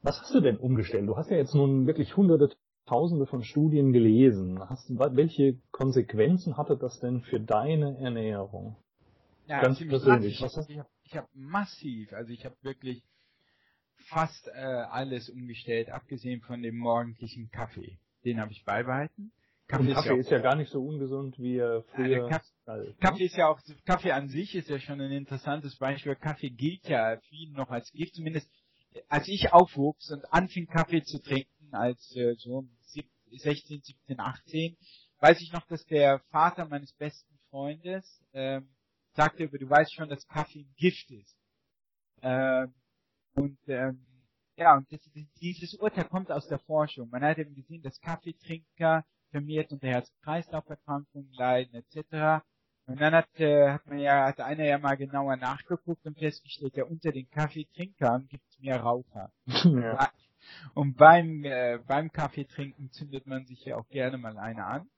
was 0.06 0.20
hast 0.20 0.34
du 0.34 0.40
denn 0.40 0.56
umgestellt? 0.56 1.08
Du 1.08 1.16
hast 1.16 1.30
ja 1.30 1.36
jetzt 1.36 1.54
nun 1.54 1.86
wirklich 1.86 2.16
hunderte, 2.16 2.56
tausende 2.86 3.26
von 3.26 3.42
Studien 3.42 3.92
gelesen. 3.92 4.60
Hast, 4.60 4.88
welche 4.88 5.58
Konsequenzen 5.72 6.56
hatte 6.56 6.76
das 6.76 7.00
denn 7.00 7.22
für 7.22 7.40
deine 7.40 7.98
Ernährung? 7.98 8.76
Ja, 9.46 9.60
Ganz 9.60 9.78
persönlich. 9.86 10.40
Was 10.40 10.56
hast 10.56 10.70
ich 10.70 10.78
habe 10.78 10.88
hab 11.12 11.28
massiv, 11.34 12.12
also 12.12 12.32
ich 12.32 12.44
habe 12.44 12.56
wirklich 12.62 13.02
fast 14.08 14.48
äh, 14.48 14.60
alles 14.60 15.28
umgestellt, 15.28 15.90
abgesehen 15.90 16.40
von 16.40 16.62
dem 16.62 16.76
morgendlichen 16.76 17.50
Kaffee. 17.50 17.98
Den 18.24 18.40
habe 18.40 18.52
ich 18.52 18.64
beibehalten. 18.64 19.32
Kaffee, 19.68 19.92
Kaffee 19.92 20.00
ist, 20.00 20.06
ja, 20.06 20.14
ist, 20.16 20.30
ja, 20.30 20.38
gar 20.38 20.54
nicht 20.54 20.70
so 20.70 20.80
ungesund 20.80 21.36
wie 21.40 21.58
äh, 21.58 21.82
früher. 21.94 22.28
Kaffee, 22.28 22.52
ne? 22.66 22.94
Kaffee 23.00 23.24
ist 23.24 23.36
ja 23.36 23.48
auch, 23.48 23.60
Kaffee 23.84 24.12
an 24.12 24.28
sich 24.28 24.54
ist 24.54 24.68
ja 24.68 24.78
schon 24.78 25.00
ein 25.00 25.10
interessantes 25.10 25.76
Beispiel. 25.76 26.14
Kaffee 26.14 26.50
gilt 26.50 26.88
ja 26.88 27.18
vielen 27.28 27.54
noch 27.54 27.70
als 27.70 27.90
Gift, 27.90 28.14
zumindest 28.14 28.48
als 29.08 29.28
ich 29.28 29.52
aufwuchs 29.52 30.10
und 30.10 30.24
anfing 30.32 30.66
Kaffee 30.66 31.02
zu 31.02 31.20
trinken, 31.20 31.72
als 31.72 32.14
äh, 32.16 32.34
so 32.36 32.64
16, 33.30 33.82
17, 33.82 34.20
18, 34.20 34.76
weiß 35.20 35.40
ich 35.40 35.52
noch, 35.52 35.66
dass 35.66 35.84
der 35.86 36.20
Vater 36.30 36.66
meines 36.66 36.92
besten 36.92 37.38
Freundes 37.50 38.22
ähm, 38.32 38.68
sagte, 39.14 39.48
du 39.48 39.68
weißt 39.68 39.94
schon, 39.94 40.08
dass 40.08 40.26
Kaffee 40.28 40.60
ein 40.60 40.74
Gift 40.76 41.10
ist. 41.10 41.36
Ähm, 42.22 42.74
und 43.34 43.58
ähm, 43.66 44.06
ja, 44.56 44.74
und 44.76 44.90
das, 44.90 45.00
dieses 45.40 45.74
Urteil 45.74 46.04
kommt 46.04 46.30
aus 46.30 46.46
der 46.48 46.58
Forschung. 46.60 47.10
Man 47.10 47.22
hat 47.22 47.38
eben 47.38 47.54
gesehen, 47.54 47.82
dass 47.82 48.00
Kaffeetrinker 48.00 49.04
vermehrt 49.30 49.70
unter 49.72 49.88
Herz-Kreislauf-Erkrankungen 49.88 51.30
leiden 51.32 51.74
etc. 51.74 52.44
Und 52.86 53.00
dann 53.00 53.14
hat, 53.14 53.28
äh, 53.40 53.70
hat 53.70 53.86
man 53.86 53.98
ja, 53.98 54.26
hat 54.26 54.40
einer 54.40 54.64
ja 54.64 54.78
mal 54.78 54.96
genauer 54.96 55.36
nachgeguckt 55.36 56.06
und 56.06 56.18
festgestellt, 56.18 56.76
ja, 56.76 56.84
unter 56.84 57.10
den 57.10 57.28
Kaffeetrinkern 57.30 58.28
gibt 58.28 58.44
es 58.48 58.60
mehr 58.60 58.80
Raucher. 58.80 59.32
Ja. 59.64 60.10
Und 60.74 60.96
beim, 60.96 61.42
äh, 61.42 61.80
beim 61.84 62.12
Kaffeetrinken 62.12 62.92
zündet 62.92 63.26
man 63.26 63.46
sich 63.46 63.64
ja 63.64 63.76
auch 63.76 63.88
gerne 63.88 64.16
mal 64.16 64.38
eine 64.38 64.64
an. 64.64 64.88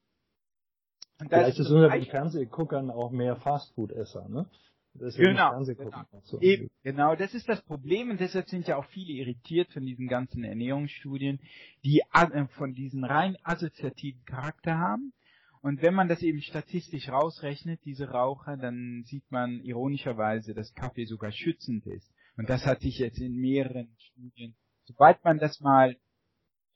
Und 1.19 1.29
Vielleicht 1.29 1.57
ist 1.57 1.65
es 1.65 1.71
unter 1.71 1.89
den 1.89 2.05
Fernsehguckern 2.05 2.91
auch 2.91 3.09
mehr 3.09 3.35
Fastfood-Esser, 3.35 4.29
ne? 4.29 4.47
Genau, 4.93 5.63
genau. 5.63 6.03
So 6.23 6.39
Eben, 6.41 6.69
genau, 6.83 7.15
das 7.15 7.33
ist 7.33 7.47
das 7.47 7.61
Problem 7.63 8.09
und 8.09 8.19
deshalb 8.19 8.49
sind 8.49 8.67
ja 8.67 8.77
auch 8.77 8.85
viele 8.85 9.13
irritiert 9.13 9.71
von 9.71 9.85
diesen 9.85 10.07
ganzen 10.07 10.43
Ernährungsstudien, 10.43 11.39
die 11.83 12.03
äh, 12.13 12.47
von 12.47 12.73
diesen 12.73 13.03
rein 13.03 13.37
assoziativen 13.43 14.23
Charakter 14.25 14.77
haben 14.77 15.13
und 15.61 15.81
wenn 15.81 15.93
man 15.93 16.07
das 16.07 16.21
eben 16.21 16.41
statistisch 16.41 17.09
rausrechnet, 17.09 17.81
diese 17.83 18.09
Raucher, 18.09 18.55
dann 18.57 19.03
sieht 19.05 19.29
man 19.29 19.59
ironischerweise, 19.61 20.53
dass 20.53 20.73
Kaffee 20.73 21.05
sogar 21.05 21.31
schützend 21.31 21.85
ist. 21.85 22.09
Und 22.37 22.49
das 22.49 22.65
hat 22.65 22.79
sich 22.79 22.99
jetzt 22.99 23.19
in 23.19 23.35
mehreren 23.35 23.93
Studien, 23.97 24.55
sobald 24.85 25.23
man 25.25 25.39
das 25.39 25.59
mal 25.59 25.97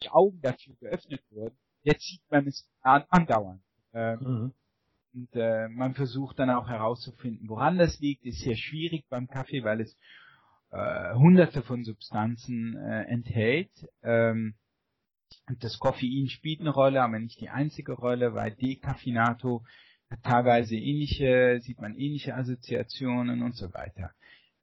die 0.04 0.10
Augen 0.10 0.42
dafür 0.42 0.76
geöffnet 0.76 1.22
wurden, 1.30 1.56
jetzt 1.84 2.04
sieht 2.04 2.22
man 2.30 2.48
es 2.48 2.70
an, 2.82 3.06
andauernd. 3.10 3.62
Ähm, 3.94 4.20
mhm. 4.20 4.54
Und 5.14 5.30
äh, 5.34 5.70
man 5.70 5.94
versucht 5.94 6.40
dann 6.40 6.50
auch 6.50 6.68
herauszufinden, 6.68 7.48
woran 7.48 7.78
das 7.78 8.00
liegt. 8.00 8.26
Ist 8.26 8.42
sehr 8.42 8.56
schwierig 8.56 9.06
beim 9.10 9.28
Kaffee, 9.28 9.64
weil 9.64 9.80
es 9.82 9.96
äh, 10.72 11.14
hunderte 11.14 11.62
von 11.62 11.84
Substanzen 11.84 12.76
äh, 12.76 13.04
enthält. 13.04 13.72
Ähm, 14.02 14.56
das 15.60 15.80
Koffein 15.80 16.28
spielt 16.30 16.62
eine 16.62 16.72
Rolle, 16.72 17.02
aber 17.02 17.20
nicht 17.20 17.40
die 17.42 17.50
einzige 17.50 17.94
Rolle, 17.94 18.34
weil 18.34 18.52
Decaffeinato 18.52 19.64
teilweise 20.22 20.76
ähnliche, 20.76 21.60
sieht 21.62 21.82
man 21.82 21.96
ähnliche 21.96 22.36
Assoziationen 22.36 23.42
und 23.42 23.56
so 23.56 23.74
weiter. 23.74 24.12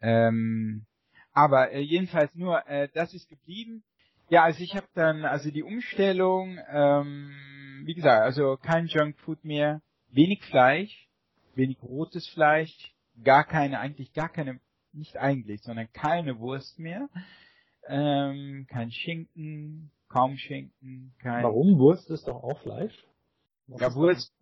Ähm, 0.00 0.86
aber 1.32 1.72
äh, 1.72 1.80
jedenfalls 1.80 2.34
nur, 2.34 2.66
äh, 2.68 2.88
das 2.94 3.14
ist 3.14 3.28
geblieben. 3.28 3.82
Ja, 4.28 4.44
also 4.44 4.62
ich 4.62 4.76
habe 4.76 4.86
dann, 4.94 5.24
also 5.24 5.50
die 5.50 5.62
Umstellung, 5.62 6.58
ähm, 6.70 7.82
wie 7.84 7.94
gesagt, 7.94 8.22
also 8.22 8.56
kein 8.56 8.86
Junkfood 8.86 9.44
mehr, 9.44 9.82
wenig 10.10 10.42
Fleisch, 10.44 11.08
wenig 11.54 11.82
rotes 11.82 12.28
Fleisch, 12.28 12.94
gar 13.24 13.44
keine, 13.44 13.80
eigentlich 13.80 14.12
gar 14.12 14.28
keine, 14.28 14.60
nicht 14.92 15.16
eigentlich, 15.16 15.62
sondern 15.62 15.92
keine 15.92 16.38
Wurst 16.38 16.78
mehr, 16.78 17.08
ähm, 17.88 18.66
kein 18.68 18.92
Schinken, 18.92 19.90
kaum 20.10 20.36
Schinken, 20.36 21.14
kein. 21.18 21.42
Warum? 21.42 21.78
Wurst 21.78 22.10
ist 22.10 22.28
doch 22.28 22.42
auch 22.42 22.60
Fleisch. 22.60 22.94
Was 23.66 23.80
ja, 23.80 23.94
Wurst, 23.94 24.34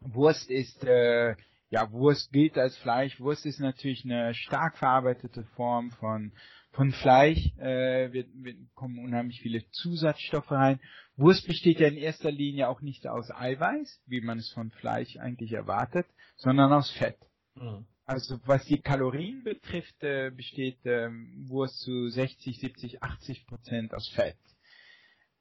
Wurst 0.00 0.50
ist, 0.50 0.84
äh, 0.84 1.34
ja, 1.70 1.90
Wurst 1.92 2.32
gilt 2.32 2.58
als 2.58 2.76
Fleisch. 2.78 3.18
Wurst 3.20 3.46
ist 3.46 3.60
natürlich 3.60 4.04
eine 4.04 4.34
stark 4.34 4.76
verarbeitete 4.76 5.44
Form 5.54 5.90
von 5.92 6.32
von 6.72 6.92
Fleisch. 6.92 7.52
Äh, 7.58 8.12
wir, 8.12 8.26
wir 8.34 8.54
kommen 8.74 8.98
unheimlich 8.98 9.40
viele 9.40 9.68
Zusatzstoffe 9.70 10.50
rein. 10.50 10.80
Wurst 11.16 11.46
besteht 11.46 11.80
ja 11.80 11.88
in 11.88 11.96
erster 11.96 12.30
Linie 12.30 12.68
auch 12.68 12.80
nicht 12.80 13.06
aus 13.06 13.30
Eiweiß, 13.30 14.02
wie 14.06 14.20
man 14.20 14.38
es 14.38 14.50
von 14.52 14.70
Fleisch 14.70 15.16
eigentlich 15.16 15.52
erwartet, 15.52 16.06
sondern 16.36 16.72
aus 16.72 16.90
Fett. 16.90 17.18
Mhm. 17.54 17.86
Also 18.04 18.38
was 18.46 18.64
die 18.64 18.80
Kalorien 18.80 19.42
betrifft, 19.44 20.02
äh, 20.02 20.30
besteht 20.30 20.84
äh, 20.86 21.10
Wurst 21.48 21.80
zu 21.80 22.08
60, 22.08 22.58
70, 22.58 23.02
80 23.02 23.46
Prozent 23.46 23.92
aus 23.92 24.08
Fett. 24.08 24.38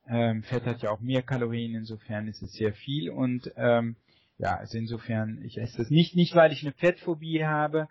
Ähm, 0.09 0.43
Fett 0.43 0.65
hat 0.65 0.81
ja 0.81 0.91
auch 0.91 1.01
mehr 1.01 1.21
Kalorien, 1.21 1.75
insofern 1.75 2.27
ist 2.27 2.41
es 2.41 2.53
sehr 2.53 2.73
viel 2.73 3.09
und 3.09 3.51
ähm, 3.57 3.95
ja, 4.37 4.55
also 4.55 4.77
insofern, 4.77 5.43
ich 5.43 5.57
esse 5.57 5.77
das 5.77 5.89
nicht, 5.89 6.15
nicht 6.15 6.35
weil 6.35 6.51
ich 6.51 6.63
eine 6.63 6.73
Fettphobie 6.73 7.43
habe, 7.43 7.87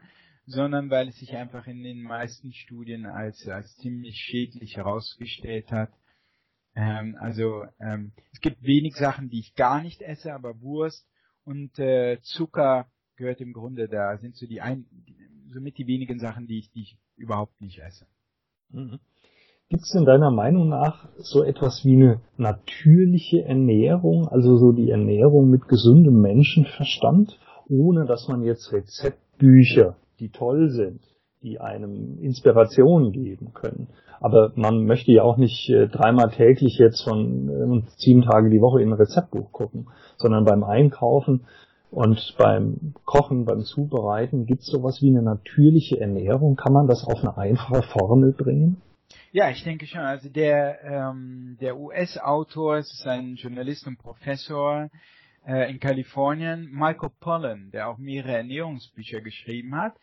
sondern 0.46 0.90
weil 0.90 1.09
es 1.09 1.18
sich 1.18 1.35
einfach 1.35 1.66
in 1.66 1.83
den 1.83 2.02
meisten 2.02 2.52
Studien 2.52 3.05
als, 3.05 3.46
als 3.48 3.76
ziemlich 3.79 4.16
schädlich 4.16 4.76
herausgestellt 4.76 5.72
hat. 5.72 5.92
Ähm, 6.76 7.16
also 7.20 7.64
ähm, 7.81 8.12
es 8.33 8.40
gibt 8.40 8.62
wenig 8.62 8.94
Sachen, 8.94 9.29
die 9.29 9.40
ich 9.40 9.55
gar 9.55 9.83
nicht 9.83 10.02
esse, 10.02 10.33
aber 10.33 10.61
Wurst 10.61 11.09
und 11.44 11.79
äh, 11.79 12.20
Zucker 12.22 12.87
gehört 13.16 13.40
im 13.40 13.52
Grunde 13.52 13.88
da, 13.88 14.16
sind 14.18 14.37
so 14.37 14.46
die 14.46 14.61
ein, 14.61 14.87
somit 15.52 15.79
die 15.79 15.87
wenigen 15.87 16.18
Sachen, 16.20 16.46
die 16.46 16.59
ich, 16.59 16.70
die 16.70 16.83
ich 16.83 16.98
überhaupt 17.16 17.61
nicht 17.61 17.81
esse. 17.81 18.07
Mhm. 18.68 19.00
Gibt 19.68 19.83
es 19.83 19.90
denn 19.90 20.05
deiner 20.05 20.31
Meinung 20.31 20.68
nach 20.68 21.09
so 21.18 21.42
etwas 21.42 21.85
wie 21.85 21.96
eine 21.96 22.20
natürliche 22.37 23.42
Ernährung, 23.44 24.29
also 24.29 24.57
so 24.57 24.70
die 24.70 24.90
Ernährung 24.90 25.50
mit 25.50 25.66
gesundem 25.66 26.20
Menschenverstand, 26.20 27.37
ohne 27.68 28.07
dass 28.07 28.29
man 28.29 28.44
jetzt 28.44 28.72
Rezeptbücher, 28.72 29.96
die 30.20 30.29
toll 30.29 30.70
sind, 30.70 31.00
die 31.42 31.59
einem 31.59 32.20
Inspiration 32.20 33.11
geben 33.11 33.55
können. 33.55 33.88
Aber 34.20 34.52
man 34.55 34.85
möchte 34.85 35.11
ja 35.11 35.24
auch 35.24 35.37
nicht 35.37 35.68
äh, 35.68 35.88
dreimal 35.88 36.31
täglich 36.31 36.79
jetzt 36.79 37.02
von 37.02 37.48
äh, 37.48 37.90
sieben 37.96 38.22
Tage 38.22 38.50
die 38.50 38.61
Woche 38.61 38.81
in 38.81 38.90
ein 38.90 39.00
Rezeptbuch 39.00 39.50
gucken, 39.50 39.88
sondern 40.16 40.44
beim 40.44 40.62
Einkaufen 40.62 41.40
und 41.90 42.37
beim 42.38 42.94
Kochen, 43.05 43.44
beim 43.44 43.62
Zubereiten 43.62 44.46
gibt 44.46 44.61
es 44.61 44.68
sowas 44.68 45.02
wie 45.02 45.11
eine 45.11 45.22
natürliche 45.22 46.00
Ernährung. 46.00 46.55
Kann 46.55 46.72
man 46.72 46.87
das 46.87 47.05
auf 47.05 47.18
eine 47.20 47.37
einfache 47.37 47.83
Formel 47.83 48.33
bringen? 48.33 48.81
Ja, 49.33 49.51
ich 49.51 49.62
denke 49.64 49.87
schon. 49.87 50.01
Also 50.01 50.29
der, 50.29 50.83
ähm, 50.83 51.57
der 51.61 51.77
US-Autor, 51.77 52.79
es 52.79 52.92
ist 52.92 53.07
ein 53.07 53.37
Journalist 53.37 53.87
und 53.87 53.99
Professor 53.99 54.90
äh, 55.47 55.71
in 55.71 55.81
Kalifornien, 55.81 56.69
Michael 56.73 57.11
Pollan, 57.21 57.71
der 57.71 57.88
auch 57.88 57.99
mehrere 57.99 58.37
Ernährungsbücher 58.37 59.21
geschrieben 59.21 59.77
hat, 59.77 59.95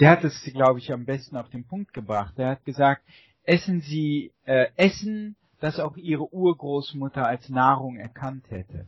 der 0.00 0.10
hat 0.10 0.24
es, 0.24 0.42
glaube 0.52 0.78
ich, 0.78 0.92
am 0.92 1.04
besten 1.04 1.36
auf 1.36 1.48
den 1.50 1.66
Punkt 1.66 1.92
gebracht. 1.92 2.38
Der 2.38 2.48
hat 2.48 2.64
gesagt, 2.64 3.02
essen 3.44 3.80
Sie 3.80 4.32
äh, 4.44 4.66
Essen, 4.76 5.36
das 5.60 5.80
auch 5.80 5.96
Ihre 5.96 6.32
Urgroßmutter 6.32 7.26
als 7.26 7.48
Nahrung 7.48 7.96
erkannt 7.96 8.44
hätte. 8.50 8.86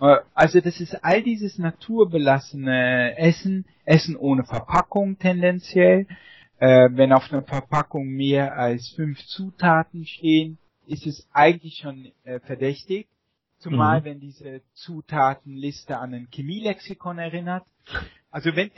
Äh, 0.00 0.16
also 0.34 0.60
das 0.60 0.80
ist 0.80 1.04
all 1.04 1.22
dieses 1.22 1.58
naturbelassene 1.58 3.16
Essen, 3.18 3.66
Essen 3.84 4.16
ohne 4.16 4.44
Verpackung 4.44 5.18
tendenziell. 5.18 6.06
Äh, 6.58 6.88
wenn 6.92 7.12
auf 7.12 7.32
einer 7.32 7.42
Verpackung 7.42 8.08
mehr 8.08 8.56
als 8.56 8.88
fünf 8.90 9.24
Zutaten 9.26 10.06
stehen, 10.06 10.58
ist 10.86 11.06
es 11.06 11.28
eigentlich 11.32 11.76
schon 11.76 12.10
äh, 12.24 12.40
verdächtig. 12.40 13.08
Zumal 13.58 14.00
mhm. 14.00 14.04
wenn 14.04 14.20
diese 14.20 14.62
Zutatenliste 14.74 15.98
an 15.98 16.14
ein 16.14 16.28
Chemielexikon 16.32 17.18
erinnert. 17.18 17.64
Also 18.30 18.54
wenn, 18.54 18.70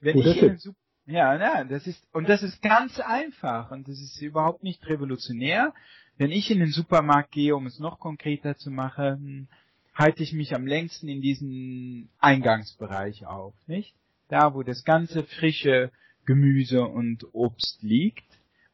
wenn 0.00 0.18
ich 0.18 0.42
in 0.42 0.48
den 0.48 0.58
Super 0.58 0.78
ja, 1.06 1.36
na, 1.36 1.64
das 1.64 1.86
ist, 1.86 2.02
und 2.14 2.28
das 2.28 2.42
ist 2.42 2.62
ganz 2.62 2.98
einfach 2.98 3.70
und 3.70 3.88
das 3.88 4.00
ist 4.00 4.22
überhaupt 4.22 4.62
nicht 4.62 4.86
revolutionär. 4.86 5.74
Wenn 6.16 6.30
ich 6.30 6.50
in 6.50 6.60
den 6.60 6.70
Supermarkt 6.70 7.32
gehe, 7.32 7.54
um 7.54 7.66
es 7.66 7.78
noch 7.78 7.98
konkreter 7.98 8.56
zu 8.56 8.70
machen, 8.70 9.48
halte 9.94 10.22
ich 10.22 10.32
mich 10.32 10.54
am 10.54 10.66
längsten 10.66 11.08
in 11.08 11.20
diesem 11.20 12.08
Eingangsbereich 12.20 13.26
auf, 13.26 13.54
nicht? 13.66 13.94
Da, 14.28 14.54
wo 14.54 14.62
das 14.62 14.84
ganze 14.84 15.24
frische 15.24 15.90
Gemüse 16.26 16.84
und 16.84 17.26
Obst 17.34 17.82
liegt 17.82 18.24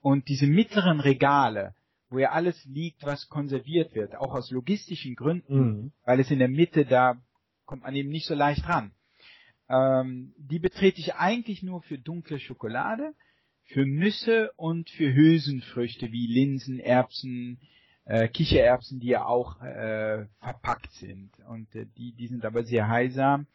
und 0.01 0.29
diese 0.29 0.47
mittleren 0.47 1.01
Regale, 1.01 1.75
wo 2.09 2.19
ja 2.19 2.31
alles 2.33 2.65
liegt, 2.65 3.05
was 3.05 3.29
konserviert 3.29 3.95
wird, 3.95 4.17
auch 4.17 4.35
aus 4.35 4.51
logistischen 4.51 5.15
Gründen, 5.15 5.61
mhm. 5.61 5.93
weil 6.05 6.21
es 6.21 6.31
in 6.31 6.39
der 6.39 6.49
Mitte 6.49 6.85
da 6.85 7.21
kommt 7.71 7.85
man 7.85 7.95
eben 7.95 8.09
nicht 8.09 8.27
so 8.27 8.35
leicht 8.35 8.69
ran. 8.69 8.91
Ähm, 9.69 10.35
die 10.37 10.59
betrete 10.59 10.99
ich 10.99 11.15
eigentlich 11.15 11.63
nur 11.63 11.83
für 11.83 11.99
dunkle 11.99 12.41
Schokolade, 12.41 13.15
für 13.63 13.87
Nüsse 13.87 14.51
und 14.57 14.91
für 14.91 15.15
Hülsenfrüchte 15.15 16.11
wie 16.11 16.27
Linsen, 16.27 16.81
Erbsen, 16.81 17.61
äh, 18.05 18.27
Kichererbsen, 18.27 18.99
die 18.99 19.09
ja 19.09 19.25
auch 19.25 19.63
äh, 19.63 20.27
verpackt 20.41 20.93
sind. 20.95 21.31
Und 21.49 21.73
äh, 21.77 21.87
die, 21.97 22.13
die 22.13 22.27
sind 22.27 22.45
aber 22.45 22.65
sehr 22.65 22.89
heilsam. 22.89 23.47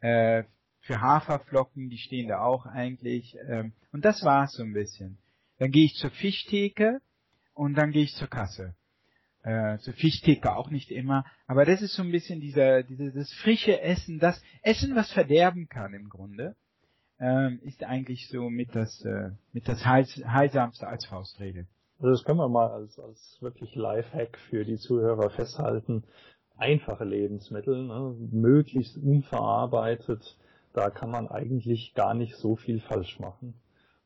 Äh, 0.00 0.42
für 0.82 1.00
Haferflocken, 1.00 1.88
die 1.88 1.98
stehen 1.98 2.28
da 2.28 2.42
auch 2.42 2.66
eigentlich. 2.66 3.36
Ähm, 3.48 3.72
und 3.90 4.04
das 4.04 4.22
war's 4.22 4.52
so 4.52 4.62
ein 4.62 4.72
bisschen. 4.72 5.18
Dann 5.58 5.70
gehe 5.70 5.86
ich 5.86 5.94
zur 5.94 6.10
Fischtheke 6.10 7.00
und 7.54 7.74
dann 7.74 7.90
gehe 7.90 8.04
ich 8.04 8.14
zur 8.14 8.28
Kasse 8.28 8.74
äh, 9.42 9.78
so 9.78 9.92
Fischtheke 9.92 10.54
auch 10.54 10.70
nicht 10.70 10.90
immer, 10.90 11.24
aber 11.46 11.64
das 11.64 11.82
ist 11.82 11.94
so 11.94 12.02
ein 12.02 12.12
bisschen 12.12 12.40
dieser, 12.40 12.82
das 12.82 13.32
frische 13.42 13.80
Essen, 13.80 14.18
das 14.18 14.40
Essen, 14.62 14.94
was 14.94 15.10
verderben 15.12 15.68
kann 15.68 15.94
im 15.94 16.08
Grunde, 16.08 16.54
ähm, 17.18 17.60
ist 17.62 17.84
eigentlich 17.84 18.28
so 18.28 18.50
mit 18.50 18.74
das 18.74 19.04
äh, 19.04 19.30
mit 19.52 19.68
das 19.68 19.84
Heils, 19.84 20.22
heilsamste 20.26 20.86
als 20.86 21.06
Faustregel. 21.06 21.66
Also 21.98 22.10
das 22.10 22.24
können 22.24 22.38
wir 22.38 22.48
mal 22.48 22.70
als 22.70 22.98
als 22.98 23.38
wirklich 23.40 23.74
Lifehack 23.74 24.38
für 24.50 24.64
die 24.64 24.76
Zuhörer 24.76 25.30
festhalten. 25.30 26.04
Einfache 26.56 27.04
Lebensmittel, 27.04 27.86
ne, 27.86 28.14
möglichst 28.30 28.96
unverarbeitet, 28.96 30.36
da 30.72 30.90
kann 30.90 31.10
man 31.10 31.28
eigentlich 31.28 31.94
gar 31.94 32.14
nicht 32.14 32.36
so 32.36 32.56
viel 32.56 32.80
falsch 32.80 33.18
machen. 33.20 33.54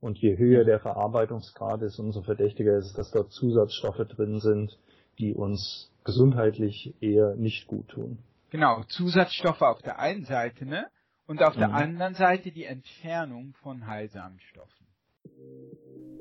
Und 0.00 0.18
je 0.18 0.36
höher 0.36 0.64
der 0.64 0.78
Verarbeitungsgrad 0.80 1.82
ist, 1.82 1.98
umso 1.98 2.22
verdächtiger 2.22 2.76
ist 2.76 2.86
es, 2.86 2.92
dass 2.92 3.10
dort 3.10 3.32
Zusatzstoffe 3.32 4.06
drin 4.08 4.40
sind, 4.40 4.78
die 5.18 5.34
uns 5.34 5.90
gesundheitlich 6.04 6.94
eher 7.00 7.34
nicht 7.36 7.66
gut 7.66 7.88
tun. 7.88 8.18
Genau, 8.50 8.82
Zusatzstoffe 8.84 9.62
auf 9.62 9.82
der 9.82 9.98
einen 9.98 10.24
Seite, 10.24 10.66
ne? 10.66 10.86
Und 11.26 11.42
auf 11.42 11.56
mhm. 11.56 11.60
der 11.60 11.74
anderen 11.74 12.14
Seite 12.14 12.52
die 12.52 12.64
Entfernung 12.64 13.54
von 13.62 13.86
heilsamen 13.86 14.38
Stoffen. 14.40 14.86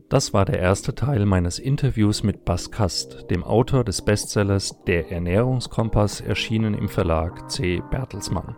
Das 0.09 0.33
war 0.33 0.45
der 0.45 0.59
erste 0.59 0.95
Teil 0.95 1.25
meines 1.25 1.59
Interviews 1.59 2.23
mit 2.23 2.45
Bas 2.45 2.71
Kast, 2.71 3.29
dem 3.29 3.43
Autor 3.43 3.83
des 3.83 4.03
Bestsellers 4.03 4.83
Der 4.85 5.11
Ernährungskompass, 5.11 6.21
erschienen 6.21 6.73
im 6.73 6.89
Verlag 6.89 7.49
C. 7.49 7.81
Bertelsmann. 7.91 8.55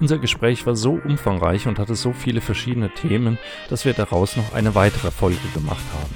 Unser 0.00 0.18
Gespräch 0.18 0.64
war 0.64 0.76
so 0.76 0.92
umfangreich 0.92 1.66
und 1.66 1.78
hatte 1.78 1.94
so 1.94 2.14
viele 2.14 2.40
verschiedene 2.40 2.88
Themen, 2.88 3.38
dass 3.68 3.84
wir 3.84 3.92
daraus 3.92 4.34
noch 4.36 4.54
eine 4.54 4.74
weitere 4.74 5.10
Folge 5.10 5.36
gemacht 5.52 5.84
haben. 6.00 6.14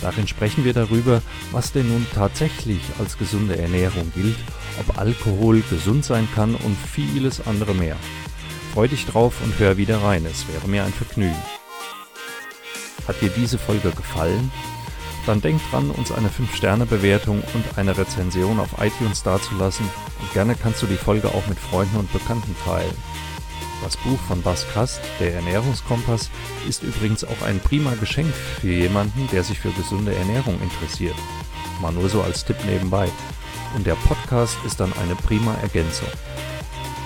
Darin 0.00 0.28
sprechen 0.28 0.64
wir 0.64 0.72
darüber, 0.72 1.22
was 1.50 1.72
denn 1.72 1.88
nun 1.88 2.06
tatsächlich 2.14 2.80
als 3.00 3.18
gesunde 3.18 3.58
Ernährung 3.58 4.12
gilt, 4.14 4.36
ob 4.78 4.98
Alkohol 4.98 5.62
gesund 5.68 6.04
sein 6.04 6.28
kann 6.34 6.54
und 6.54 6.76
vieles 6.76 7.44
andere 7.46 7.74
mehr. 7.74 7.96
Freu 8.72 8.86
dich 8.86 9.06
drauf 9.06 9.34
und 9.42 9.58
hör 9.58 9.76
wieder 9.76 10.02
rein, 10.02 10.24
es 10.26 10.46
wäre 10.52 10.68
mir 10.68 10.84
ein 10.84 10.92
Vergnügen. 10.92 11.42
Hat 13.08 13.20
dir 13.20 13.30
diese 13.30 13.58
Folge 13.58 13.90
gefallen? 13.90 14.52
Dann 15.26 15.40
denk 15.40 15.60
dran, 15.70 15.90
uns 15.90 16.12
eine 16.12 16.28
5-Sterne-Bewertung 16.28 17.42
und 17.52 17.78
eine 17.78 17.98
Rezension 17.98 18.60
auf 18.60 18.80
iTunes 18.80 19.24
dazulassen 19.24 19.88
und 20.20 20.32
gerne 20.32 20.54
kannst 20.54 20.82
du 20.82 20.86
die 20.86 20.96
Folge 20.96 21.28
auch 21.28 21.46
mit 21.48 21.58
Freunden 21.58 21.96
und 21.96 22.12
Bekannten 22.12 22.54
teilen. 22.64 22.94
Das 23.82 23.96
Buch 23.96 24.18
von 24.28 24.40
Bas 24.40 24.66
Kast, 24.72 25.00
Der 25.20 25.34
Ernährungskompass, 25.34 26.30
ist 26.68 26.82
übrigens 26.82 27.24
auch 27.24 27.42
ein 27.44 27.58
prima 27.58 27.94
Geschenk 28.00 28.32
für 28.60 28.72
jemanden, 28.72 29.28
der 29.32 29.42
sich 29.42 29.58
für 29.58 29.70
gesunde 29.70 30.14
Ernährung 30.14 30.60
interessiert. 30.60 31.16
Mal 31.80 31.92
nur 31.92 32.08
so 32.08 32.22
als 32.22 32.44
Tipp 32.44 32.56
nebenbei. 32.64 33.08
Und 33.74 33.86
der 33.86 33.96
Podcast 33.96 34.56
ist 34.64 34.80
dann 34.80 34.92
eine 34.94 35.16
prima 35.16 35.54
Ergänzung. 35.62 36.08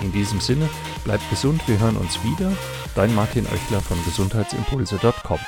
In 0.03 0.13
diesem 0.13 0.41
Sinne, 0.41 0.69
bleibt 1.05 1.29
gesund, 1.31 1.61
wir 1.67 1.79
hören 1.79 1.97
uns 1.97 2.23
wieder. 2.23 2.53
Dein 2.95 3.15
Martin 3.15 3.47
Oechler 3.47 3.81
von 3.81 4.03
gesundheitsimpulse.com. 4.05 5.39